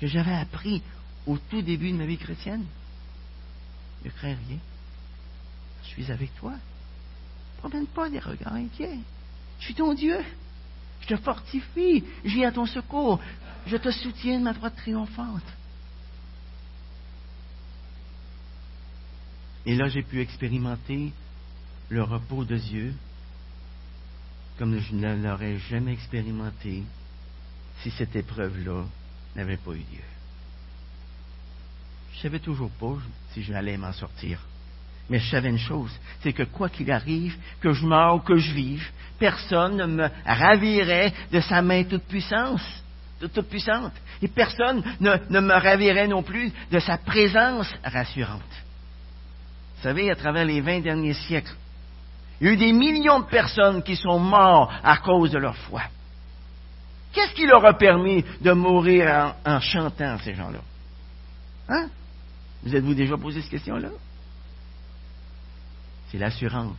que 0.00 0.06
j'avais 0.06 0.34
appris 0.34 0.82
au 1.26 1.38
tout 1.38 1.62
début 1.62 1.92
de 1.92 1.96
ma 1.96 2.06
vie 2.06 2.18
chrétienne. 2.18 2.64
Ne 4.04 4.10
crains 4.10 4.36
rien. 4.48 4.58
Je 5.82 5.88
suis 5.88 6.12
avec 6.12 6.34
toi. 6.36 6.52
Ne 6.52 7.58
promène 7.58 7.86
pas 7.86 8.10
des 8.10 8.18
regards 8.18 8.54
inquiets. 8.54 8.98
Je 9.58 9.64
suis 9.64 9.74
ton 9.74 9.94
Dieu. 9.94 10.18
Je 11.00 11.08
te 11.08 11.16
fortifie. 11.16 12.04
Je 12.24 12.34
viens 12.34 12.48
à 12.48 12.52
ton 12.52 12.66
secours. 12.66 13.20
Je 13.66 13.76
te 13.76 13.90
soutiens 13.90 14.38
de 14.38 14.44
ma 14.44 14.52
droite 14.52 14.76
triomphante. 14.76 15.42
Et 19.64 19.74
là, 19.74 19.88
j'ai 19.88 20.02
pu 20.02 20.20
expérimenter 20.20 21.12
le 21.88 22.02
repos 22.02 22.44
de 22.44 22.56
Dieu 22.56 22.94
comme 24.58 24.78
je 24.78 24.94
ne 24.94 25.22
l'aurais 25.22 25.58
jamais 25.58 25.92
expérimenté 25.92 26.82
si 27.82 27.90
cette 27.90 28.16
épreuve-là 28.16 28.84
n'avait 29.34 29.56
pas 29.56 29.72
eu 29.72 29.78
lieu. 29.78 30.04
Je 32.14 32.20
savais 32.22 32.38
toujours 32.38 32.70
pas 32.70 32.96
si 33.32 33.42
je 33.42 33.52
allais 33.52 33.76
m'en 33.76 33.92
sortir. 33.92 34.40
Mais 35.08 35.18
je 35.20 35.30
savais 35.30 35.50
une 35.50 35.58
chose, 35.58 35.92
c'est 36.20 36.32
que 36.32 36.42
quoi 36.42 36.68
qu'il 36.68 36.90
arrive, 36.90 37.36
que 37.60 37.72
je 37.72 37.86
meure 37.86 38.16
ou 38.16 38.18
que 38.18 38.36
je 38.36 38.52
vive, 38.52 38.90
personne 39.18 39.76
ne 39.76 39.86
me 39.86 40.08
ravirait 40.24 41.12
de 41.30 41.40
sa 41.40 41.62
main 41.62 41.84
toute 41.84 42.02
puissance, 42.04 42.62
toute 43.20 43.48
puissante. 43.48 43.92
Et 44.20 44.28
personne 44.28 44.82
ne, 44.98 45.14
ne, 45.30 45.40
me 45.40 45.54
ravirait 45.54 46.08
non 46.08 46.24
plus 46.24 46.52
de 46.72 46.78
sa 46.80 46.98
présence 46.98 47.72
rassurante. 47.84 48.42
Vous 49.76 49.82
savez, 49.82 50.10
à 50.10 50.16
travers 50.16 50.44
les 50.44 50.60
vingt 50.60 50.80
derniers 50.80 51.14
siècles, 51.14 51.54
il 52.40 52.46
y 52.46 52.50
a 52.50 52.52
eu 52.54 52.56
des 52.56 52.72
millions 52.72 53.20
de 53.20 53.26
personnes 53.26 53.82
qui 53.82 53.94
sont 53.94 54.18
mortes 54.18 54.72
à 54.82 54.96
cause 54.98 55.30
de 55.30 55.38
leur 55.38 55.56
foi. 55.56 55.82
Qu'est-ce 57.16 57.32
qui 57.32 57.46
leur 57.46 57.64
a 57.64 57.72
permis 57.72 58.22
de 58.42 58.52
mourir 58.52 59.34
en, 59.42 59.58
chantant, 59.58 60.18
ces 60.18 60.34
gens-là? 60.34 60.60
Hein? 61.66 61.88
Vous 62.62 62.76
êtes-vous 62.76 62.92
déjà 62.92 63.16
posé 63.16 63.40
cette 63.40 63.52
question-là? 63.52 63.88
C'est 66.10 66.18
l'assurance 66.18 66.76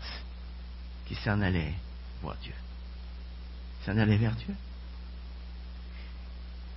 qui 1.07 1.15
s'en 1.15 1.41
allait 1.41 1.73
voir 2.21 2.35
Dieu. 2.43 2.53
S'en 3.83 3.97
allait 3.97 4.17
vers 4.17 4.35
Dieu. 4.35 4.53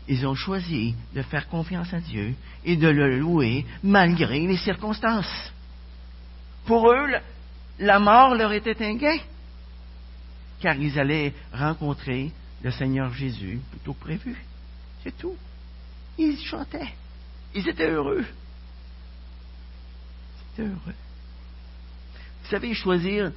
Ils 0.09 0.27
ont 0.27 0.35
choisi 0.35 0.95
de 1.15 1.21
faire 1.21 1.47
confiance 1.47 1.93
à 1.93 2.01
Dieu 2.01 2.35
et 2.65 2.77
de 2.77 2.89
le 2.89 3.19
louer 3.19 3.67
malgré 3.83 4.41
les 4.41 4.57
circonstances. 4.57 5.53
Pour 6.65 6.91
eux, 6.91 7.09
la 7.79 7.99
mort 7.99 8.35
leur 8.35 8.55
était 8.55 8.83
un 8.87 8.95
gain, 8.95 9.19
car 10.61 10.77
ils 10.77 10.99
allaient 10.99 11.35
rencontrer 11.53 12.33
le 12.63 12.71
Seigneur 12.71 13.13
Jésus 13.13 13.61
plutôt 13.71 13.95
prévu. 13.95 14.37
C'est 15.03 15.17
tout. 15.17 15.37
Ils 16.19 16.39
chantaient. 16.39 16.93
Ils 17.55 17.69
étaient 17.69 17.91
heureux. 17.91 18.25
Ils 20.37 20.53
étaient 20.53 20.69
heureux. 20.69 20.95
Vous 22.43 22.51
savez, 22.51 22.75
choisir 22.75 23.33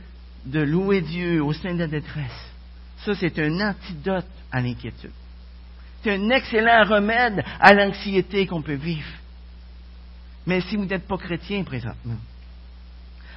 de 0.45 0.59
louer 0.59 1.01
Dieu 1.01 1.43
au 1.43 1.53
sein 1.53 1.73
de 1.73 1.79
la 1.79 1.87
détresse, 1.87 2.51
ça 3.05 3.15
c'est 3.15 3.39
un 3.39 3.69
antidote 3.69 4.25
à 4.51 4.61
l'inquiétude. 4.61 5.11
C'est 6.03 6.15
un 6.15 6.29
excellent 6.31 6.83
remède 6.83 7.43
à 7.61 7.73
l'anxiété 7.73 8.45
qu'on 8.45 8.61
peut 8.61 8.73
vivre. 8.73 9.07
Mais 10.45 10.59
si 10.61 10.75
vous 10.75 10.85
n'êtes 10.85 11.07
pas 11.07 11.17
chrétien 11.17 11.63
présentement, 11.63 12.17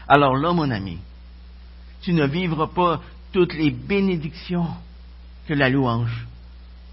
alors 0.09 0.37
là, 0.37 0.53
mon 0.53 0.71
ami, 0.71 0.99
tu 2.03 2.13
ne 2.13 2.27
vivras 2.27 2.67
pas 2.69 3.03
toutes 3.33 3.55
les 3.55 3.71
bénédictions 3.71 4.69
que 5.47 5.55
la 5.55 5.69
louange 5.69 6.27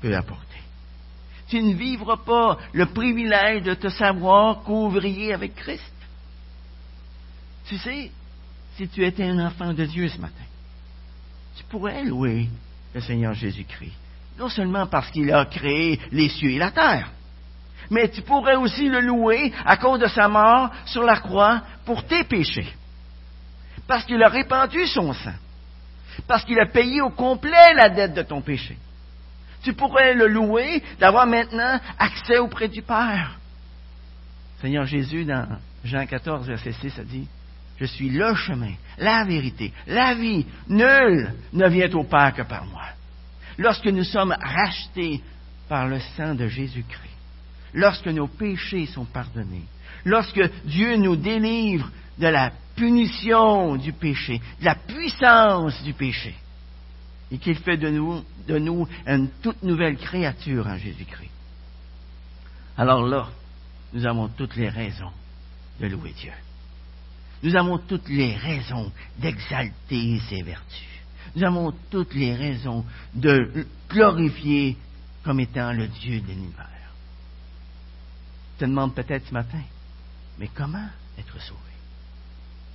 peut 0.02 0.16
apporter. 0.16 0.44
Tu 1.50 1.62
ne 1.62 1.74
vivras 1.74 2.18
pas 2.18 2.58
le 2.72 2.86
privilège 2.88 3.64
de 3.64 3.74
te 3.74 3.90
savoir 3.90 4.64
qu'ouvrier 4.64 5.34
avec 5.34 5.56
Christ. 5.56 5.94
Tu 7.68 7.78
sais, 7.78 8.12
si 8.76 8.88
tu 8.88 9.06
étais 9.06 9.24
un 9.24 9.46
enfant 9.46 9.74
de 9.74 9.86
Dieu 9.86 10.08
ce 10.10 10.20
matin, 10.20 10.34
tu 11.56 11.64
pourrais 11.66 12.04
louer 12.04 12.50
le 12.94 13.02
Seigneur 13.02 13.34
Jésus-Christ. 13.34 13.94
Non 14.40 14.50
seulement 14.50 14.88
parce 14.88 15.12
qu'il 15.12 15.32
a 15.32 15.46
créé 15.46 16.00
les 16.12 16.30
cieux 16.30 16.52
et 16.52 16.58
la 16.58 16.72
terre, 16.72 17.12
mais 17.90 18.10
tu 18.10 18.22
pourrais 18.22 18.56
aussi 18.56 18.88
le 18.88 19.02
louer 19.02 19.54
à 19.66 19.78
cause 19.78 20.00
de 20.00 20.08
sa 20.08 20.28
mort 20.28 20.72
sur 20.86 21.04
la 21.04 21.18
croix 21.18 21.62
pour 21.86 22.04
tes 22.06 22.24
péchés. 22.24 22.74
Parce 23.88 24.06
qu'il 24.06 24.22
a 24.24 24.30
répandu 24.30 24.88
son 24.88 25.14
sang. 25.14 25.36
Parce 26.28 26.44
qu'il 26.46 26.60
a 26.60 26.66
payé 26.66 27.02
au 27.02 27.10
complet 27.10 27.74
la 27.76 27.90
dette 27.90 28.14
de 28.14 28.22
ton 28.22 28.42
péché. 28.42 28.78
Tu 29.64 29.74
pourrais 29.74 30.14
le 30.14 30.28
louer 30.28 30.84
d'avoir 31.00 31.26
maintenant 31.26 31.80
accès 31.98 32.38
auprès 32.38 32.68
du 32.68 32.82
Père. 32.82 33.38
Seigneur 34.62 34.86
Jésus, 34.86 35.26
dans 35.26 35.48
Jean 35.84 36.06
14, 36.06 36.48
verset 36.48 36.74
6, 36.74 37.00
a 37.00 37.04
dit, 37.04 37.28
je 37.80 37.86
suis 37.86 38.10
le 38.10 38.34
chemin, 38.36 38.74
la 38.98 39.24
vérité, 39.26 39.74
la 39.88 40.14
vie. 40.14 40.46
Nul 40.68 41.34
ne 41.52 41.68
vient 41.70 41.92
au 41.92 42.04
Père 42.04 42.34
que 42.34 42.44
par 42.44 42.66
moi. 42.66 42.86
Lorsque 43.58 43.88
nous 43.88 44.04
sommes 44.04 44.36
rachetés 44.40 45.22
par 45.68 45.88
le 45.88 46.00
sang 46.16 46.36
de 46.36 46.48
Jésus-Christ, 46.48 47.18
lorsque 47.74 48.08
nos 48.08 48.28
péchés 48.28 48.86
sont 48.86 49.06
pardonnés, 49.06 49.66
lorsque 50.06 50.42
Dieu 50.66 50.96
nous 50.98 51.16
délivre 51.16 51.90
de 52.18 52.28
la 52.28 52.52
punition 52.76 53.76
du 53.76 53.94
péché, 53.94 54.42
de 54.60 54.66
la 54.66 54.76
puissance 54.76 55.82
du 55.84 55.94
péché, 55.94 56.36
et 57.32 57.38
qu'il 57.38 57.58
fait 57.58 57.78
de 57.78 57.90
nous, 57.90 58.24
de 58.48 58.58
nous 58.58 58.88
une 59.06 59.30
toute 59.42 59.64
nouvelle 59.64 59.98
créature 59.98 60.68
en 60.68 60.78
Jésus-Christ. 60.78 61.32
Alors 62.78 63.06
là, 63.06 63.28
nous 63.94 64.06
avons 64.06 64.28
toutes 64.28 64.56
les 64.56 64.70
raisons 64.70 65.12
de 65.80 65.88
louer 65.88 66.14
Dieu. 66.18 66.32
Nous 67.44 67.56
avons 67.56 67.78
toutes 67.78 68.10
les 68.10 68.36
raisons 68.36 68.92
d'exalter 69.20 70.20
ses 70.30 70.42
vertus. 70.42 70.88
Nous 71.36 71.44
avons 71.44 71.74
toutes 71.90 72.14
les 72.14 72.36
raisons 72.36 72.86
de 73.14 73.66
glorifier 73.90 74.78
comme 75.24 75.40
étant 75.40 75.74
le 75.74 75.88
Dieu 75.88 76.22
de 76.22 76.28
l'univers. 76.28 76.70
Tu 78.58 78.66
te 78.66 78.66
demandes 78.66 78.94
peut-être 78.94 79.28
ce 79.28 79.34
matin, 79.34 79.62
mais 80.40 80.50
comment 80.54 80.88
être 81.18 81.42
sauvé? 81.42 81.73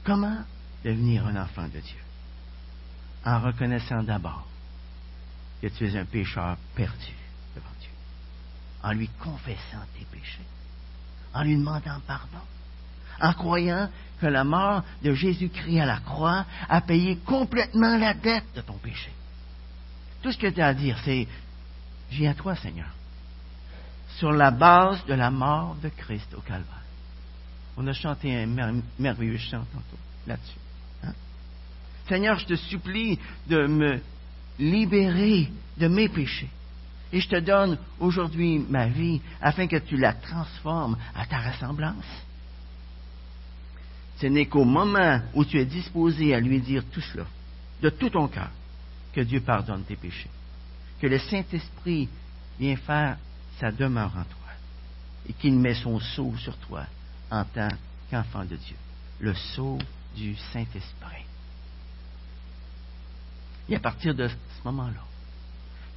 Comment 0.05 0.38
devenir 0.84 1.26
un 1.26 1.36
enfant 1.36 1.64
de 1.64 1.80
Dieu? 1.80 2.01
En 3.24 3.40
reconnaissant 3.40 4.03
d'abord 4.03 4.46
que 5.61 5.66
tu 5.66 5.86
es 5.86 5.96
un 5.96 6.05
pécheur 6.05 6.57
perdu 6.74 7.12
devant 7.55 7.68
Dieu, 7.80 7.90
en 8.82 8.92
lui 8.92 9.09
confessant 9.20 9.84
tes 9.99 10.05
péchés, 10.07 10.46
en 11.34 11.42
lui 11.42 11.57
demandant 11.57 12.01
pardon, 12.07 12.38
en 13.20 13.32
croyant 13.32 13.90
que 14.20 14.26
la 14.26 14.44
mort 14.44 14.84
de 15.03 15.12
Jésus-Christ 15.12 15.80
à 15.80 15.86
la 15.86 15.99
croix 15.99 16.44
a 16.68 16.80
payé 16.80 17.16
complètement 17.18 17.96
la 17.96 18.14
dette 18.14 18.53
de 18.55 18.61
ton 18.61 18.74
péché. 18.74 19.12
Tout 20.22 20.32
ce 20.32 20.38
que 20.38 20.49
tu 20.49 20.61
as 20.61 20.68
à 20.68 20.74
dire, 20.74 20.99
c'est 21.05 21.26
J'ai 22.11 22.26
à 22.26 22.34
toi, 22.34 22.57
Seigneur, 22.57 22.88
sur 24.16 24.32
la 24.32 24.51
base 24.51 25.05
de 25.07 25.14
la 25.14 25.30
mort 25.30 25.76
de 25.82 25.88
Christ 25.90 26.32
au 26.34 26.40
Calvaire. 26.40 26.74
On 27.81 27.87
a 27.87 27.93
chanté 27.93 28.35
un 28.35 28.83
merveilleux 28.99 29.39
chant 29.39 29.64
tantôt 29.72 30.03
là-dessus. 30.26 30.59
Hein? 31.05 31.12
Seigneur, 32.09 32.37
je 32.41 32.47
te 32.47 32.57
supplie 32.57 33.20
de 33.47 33.68
me 33.68 34.01
libérer 34.59 35.49
de 35.76 35.87
mes 35.87 36.09
péchés. 36.09 36.51
Et 37.12 37.20
je 37.20 37.29
te 37.29 37.39
donne 37.39 37.79
aujourd'hui 38.01 38.59
ma 38.59 38.89
vie 38.89 39.20
afin 39.41 39.68
que 39.68 39.76
tu 39.76 39.97
la 39.97 40.12
transformes 40.12 40.99
à 41.14 41.24
ta 41.26 41.39
ressemblance. 41.39 42.05
Ce 44.16 44.26
n'est 44.26 44.47
qu'au 44.47 44.64
moment 44.64 45.20
où 45.35 45.45
tu 45.45 45.61
es 45.61 45.64
disposé 45.64 46.35
à 46.35 46.41
lui 46.41 46.61
dire 46.61 46.83
tout 46.91 47.01
cela, 47.01 47.26
de 47.81 47.91
tout 47.91 48.11
ton 48.11 48.26
cœur, 48.26 48.51
que 49.12 49.20
Dieu 49.20 49.41
pardonne 49.41 49.85
tes 49.85 49.95
péchés, 49.95 50.31
que 51.01 51.07
le 51.07 51.20
Saint-Esprit 51.20 52.09
vient 52.59 52.76
faire 52.76 53.18
sa 53.61 53.70
demeure 53.70 54.11
en 54.16 54.24
toi 54.24 54.51
et 55.29 55.33
qu'il 55.33 55.55
met 55.55 55.74
son 55.74 56.01
sceau 56.01 56.35
sur 56.39 56.57
toi 56.57 56.85
en 57.31 57.45
tant 57.45 57.68
qu'enfant 58.11 58.45
de 58.45 58.57
Dieu, 58.57 58.76
le 59.20 59.35
sceau 59.35 59.79
du 60.16 60.37
Saint-Esprit. 60.53 61.24
Et 63.68 63.76
à 63.76 63.81
partir 63.81 64.14
de 64.14 64.29
ce 64.29 64.35
moment-là, 64.64 65.05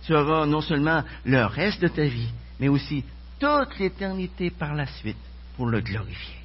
tu 0.04 0.14
auras 0.16 0.46
non 0.46 0.62
seulement 0.62 1.04
le 1.26 1.46
reste 1.46 1.82
de 1.82 1.88
ta 1.88 2.04
vie, 2.04 2.32
mais 2.60 2.68
aussi 2.68 3.04
toute 3.40 3.80
l'éternité 3.80 4.50
par 4.50 4.74
la 4.74 4.88
suite 4.88 5.18
pour 5.56 5.68
le 5.68 5.82
glorifier. 5.82 6.40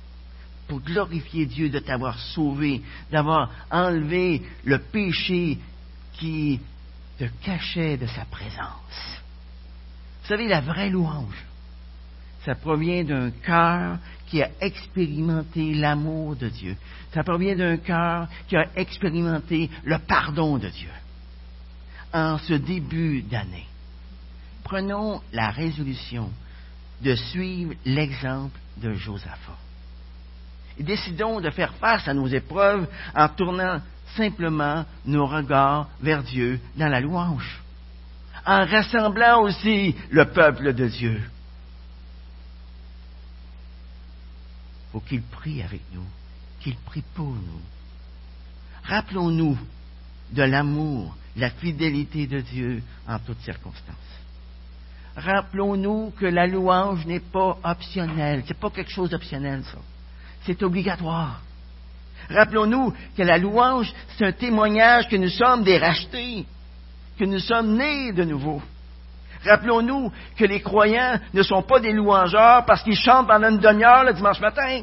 Pour 0.68 0.80
glorifier 0.80 1.46
Dieu 1.46 1.68
de 1.68 1.78
t'avoir 1.78 2.18
sauvé, 2.18 2.82
d'avoir 3.10 3.50
enlevé 3.70 4.42
le 4.64 4.78
péché 4.78 5.58
qui 6.14 6.60
te 7.18 7.24
cachait 7.42 7.96
de 7.96 8.06
sa 8.06 8.24
présence. 8.24 9.20
Vous 10.22 10.28
savez, 10.28 10.48
la 10.48 10.60
vraie 10.60 10.90
louange, 10.90 11.44
ça 12.46 12.54
provient 12.54 13.02
d'un 13.02 13.30
cœur 13.30 13.98
qui 14.28 14.40
a 14.40 14.48
expérimenté 14.60 15.74
l'amour 15.74 16.36
de 16.36 16.48
Dieu. 16.48 16.76
Ça 17.12 17.24
provient 17.24 17.56
d'un 17.56 17.76
cœur 17.76 18.28
qui 18.46 18.56
a 18.56 18.66
expérimenté 18.76 19.68
le 19.84 19.98
pardon 19.98 20.56
de 20.56 20.68
Dieu 20.68 20.90
en 22.12 22.38
ce 22.38 22.54
début 22.54 23.22
d'année, 23.22 23.66
prenons 24.64 25.20
la 25.32 25.50
résolution 25.50 26.30
de 27.02 27.14
suivre 27.14 27.74
l'exemple 27.84 28.58
de 28.78 28.94
Josaphat. 28.94 29.58
Et 30.78 30.84
décidons 30.84 31.40
de 31.40 31.50
faire 31.50 31.74
face 31.74 32.06
à 32.06 32.14
nos 32.14 32.28
épreuves 32.28 32.88
en 33.14 33.28
tournant 33.28 33.80
simplement 34.16 34.84
nos 35.04 35.26
regards 35.26 35.88
vers 36.00 36.22
Dieu 36.22 36.60
dans 36.76 36.88
la 36.88 37.00
louange, 37.00 37.60
en 38.46 38.64
rassemblant 38.64 39.42
aussi 39.42 39.96
le 40.10 40.26
peuple 40.26 40.72
de 40.72 40.86
Dieu. 40.86 41.20
Faut 44.96 45.00
qu'il 45.00 45.20
prie 45.20 45.60
avec 45.60 45.82
nous, 45.92 46.06
qu'il 46.60 46.74
prie 46.74 47.04
pour 47.14 47.26
nous. 47.26 47.60
Rappelons-nous 48.82 49.58
de 50.32 50.42
l'amour 50.42 51.14
la 51.36 51.50
fidélité 51.50 52.26
de 52.26 52.40
Dieu 52.40 52.82
en 53.06 53.18
toutes 53.18 53.42
circonstances. 53.42 53.94
Rappelons-nous 55.14 56.14
que 56.18 56.24
la 56.24 56.46
louange 56.46 57.04
n'est 57.04 57.20
pas 57.20 57.58
optionnelle. 57.62 58.42
C'est 58.48 58.58
pas 58.58 58.70
quelque 58.70 58.90
chose 58.90 59.10
d'optionnel, 59.10 59.64
ça. 59.64 59.76
C'est 60.46 60.62
obligatoire. 60.62 61.42
Rappelons-nous 62.30 62.94
que 63.14 63.22
la 63.22 63.36
louange, 63.36 63.92
c'est 64.16 64.24
un 64.24 64.32
témoignage 64.32 65.10
que 65.10 65.16
nous 65.16 65.28
sommes 65.28 65.62
des 65.62 65.76
rachetés, 65.76 66.46
que 67.18 67.24
nous 67.26 67.40
sommes 67.40 67.76
nés 67.76 68.14
de 68.14 68.24
nouveau. 68.24 68.62
Rappelons-nous 69.44 70.12
que 70.36 70.44
les 70.44 70.60
croyants 70.60 71.20
ne 71.32 71.42
sont 71.42 71.62
pas 71.62 71.80
des 71.80 71.92
louangeurs 71.92 72.64
parce 72.64 72.82
qu'ils 72.82 72.96
chantent 72.96 73.28
pendant 73.28 73.50
une 73.50 73.58
demi-heure 73.58 74.04
le 74.04 74.14
dimanche 74.14 74.40
matin, 74.40 74.82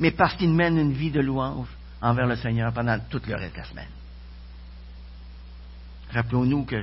mais 0.00 0.10
parce 0.10 0.34
qu'ils 0.34 0.52
mènent 0.52 0.78
une 0.78 0.92
vie 0.92 1.10
de 1.10 1.20
louange 1.20 1.68
envers 2.00 2.26
le 2.26 2.36
Seigneur 2.36 2.72
pendant 2.72 2.98
toute 3.10 3.26
le 3.26 3.36
reste 3.36 3.54
de 3.54 3.58
la 3.60 3.64
semaine. 3.64 3.90
Rappelons-nous 6.12 6.64
que 6.64 6.82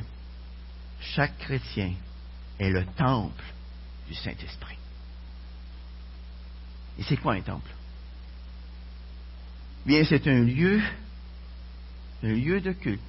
chaque 0.99 1.37
chrétien 1.37 1.93
est 2.59 2.69
le 2.69 2.85
temple 2.85 3.43
du 4.07 4.13
Saint-Esprit. 4.13 4.77
Et 6.97 7.03
c'est 7.03 7.17
quoi 7.17 7.33
un 7.33 7.41
temple? 7.41 7.71
Bien, 9.85 10.03
c'est 10.03 10.27
un 10.27 10.39
lieu, 10.39 10.81
un 12.23 12.33
lieu 12.33 12.61
de 12.61 12.71
culte 12.71 13.01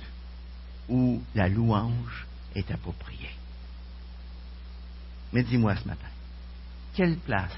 où 0.88 1.22
la 1.34 1.48
louange 1.48 2.26
est 2.56 2.70
appropriée. 2.70 3.30
Mais 5.32 5.42
dis-moi 5.42 5.76
ce 5.76 5.86
matin, 5.86 6.08
quelle 6.94 7.16
place 7.16 7.56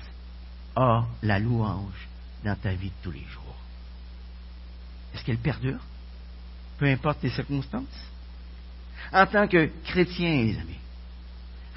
a 0.76 1.06
la 1.22 1.38
louange 1.38 2.08
dans 2.44 2.56
ta 2.56 2.72
vie 2.72 2.88
de 2.88 3.02
tous 3.02 3.10
les 3.10 3.24
jours? 3.24 3.56
Est-ce 5.14 5.24
qu'elle 5.24 5.38
perdure? 5.38 5.80
Peu 6.78 6.86
importe 6.86 7.22
les 7.22 7.30
circonstances? 7.30 8.08
en 9.12 9.26
tant 9.26 9.46
que 9.46 9.70
chrétiens, 9.84 10.42
les 10.42 10.58
amis, 10.58 10.78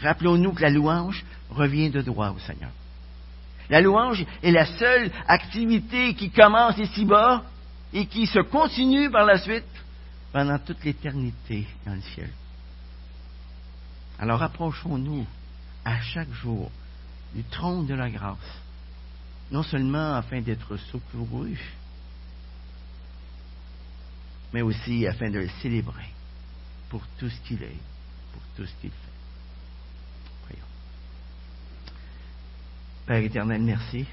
rappelons-nous 0.02 0.54
que 0.54 0.62
la 0.62 0.70
louange 0.70 1.24
revient 1.50 1.90
de 1.90 2.02
droit 2.02 2.32
au 2.32 2.40
Seigneur. 2.40 2.72
La 3.70 3.82
louange 3.82 4.26
est 4.44 4.52
la 4.52 4.66
seule 4.66 5.12
activité 5.28 6.14
qui 6.14 6.30
commence 6.30 6.78
ici-bas 6.78 7.44
et 7.94 8.06
qui 8.06 8.26
se 8.26 8.40
continue 8.40 9.10
par 9.10 9.26
la 9.26 9.38
suite 9.38 9.64
pendant 10.34 10.60
toute 10.60 10.84
l'éternité 10.84 11.68
dans 11.86 11.94
le 11.94 12.02
ciel. 12.02 12.30
Alors 14.22 14.40
rapprochons-nous 14.40 15.26
à 15.84 16.00
chaque 16.00 16.32
jour 16.32 16.72
du 17.34 17.44
trône 17.44 17.88
de 17.88 17.96
la 17.96 18.10
grâce, 18.10 18.38
non 19.52 19.64
seulement 19.64 20.14
afin 20.14 20.42
d'être 20.42 20.78
secourus, 20.78 21.74
mais 24.54 24.62
aussi 24.62 25.08
afin 25.08 25.32
de 25.32 25.40
le 25.40 25.50
célébrer 25.62 26.14
pour 26.90 27.02
tout 27.18 27.30
ce 27.30 27.42
qu'il 27.42 27.64
est, 27.64 27.80
pour 28.32 28.42
tout 28.56 28.66
ce 28.66 28.74
qu'il 28.80 28.92
fait. 28.92 29.12
Père 33.08 33.24
éternel, 33.24 33.62
merci 33.64 34.06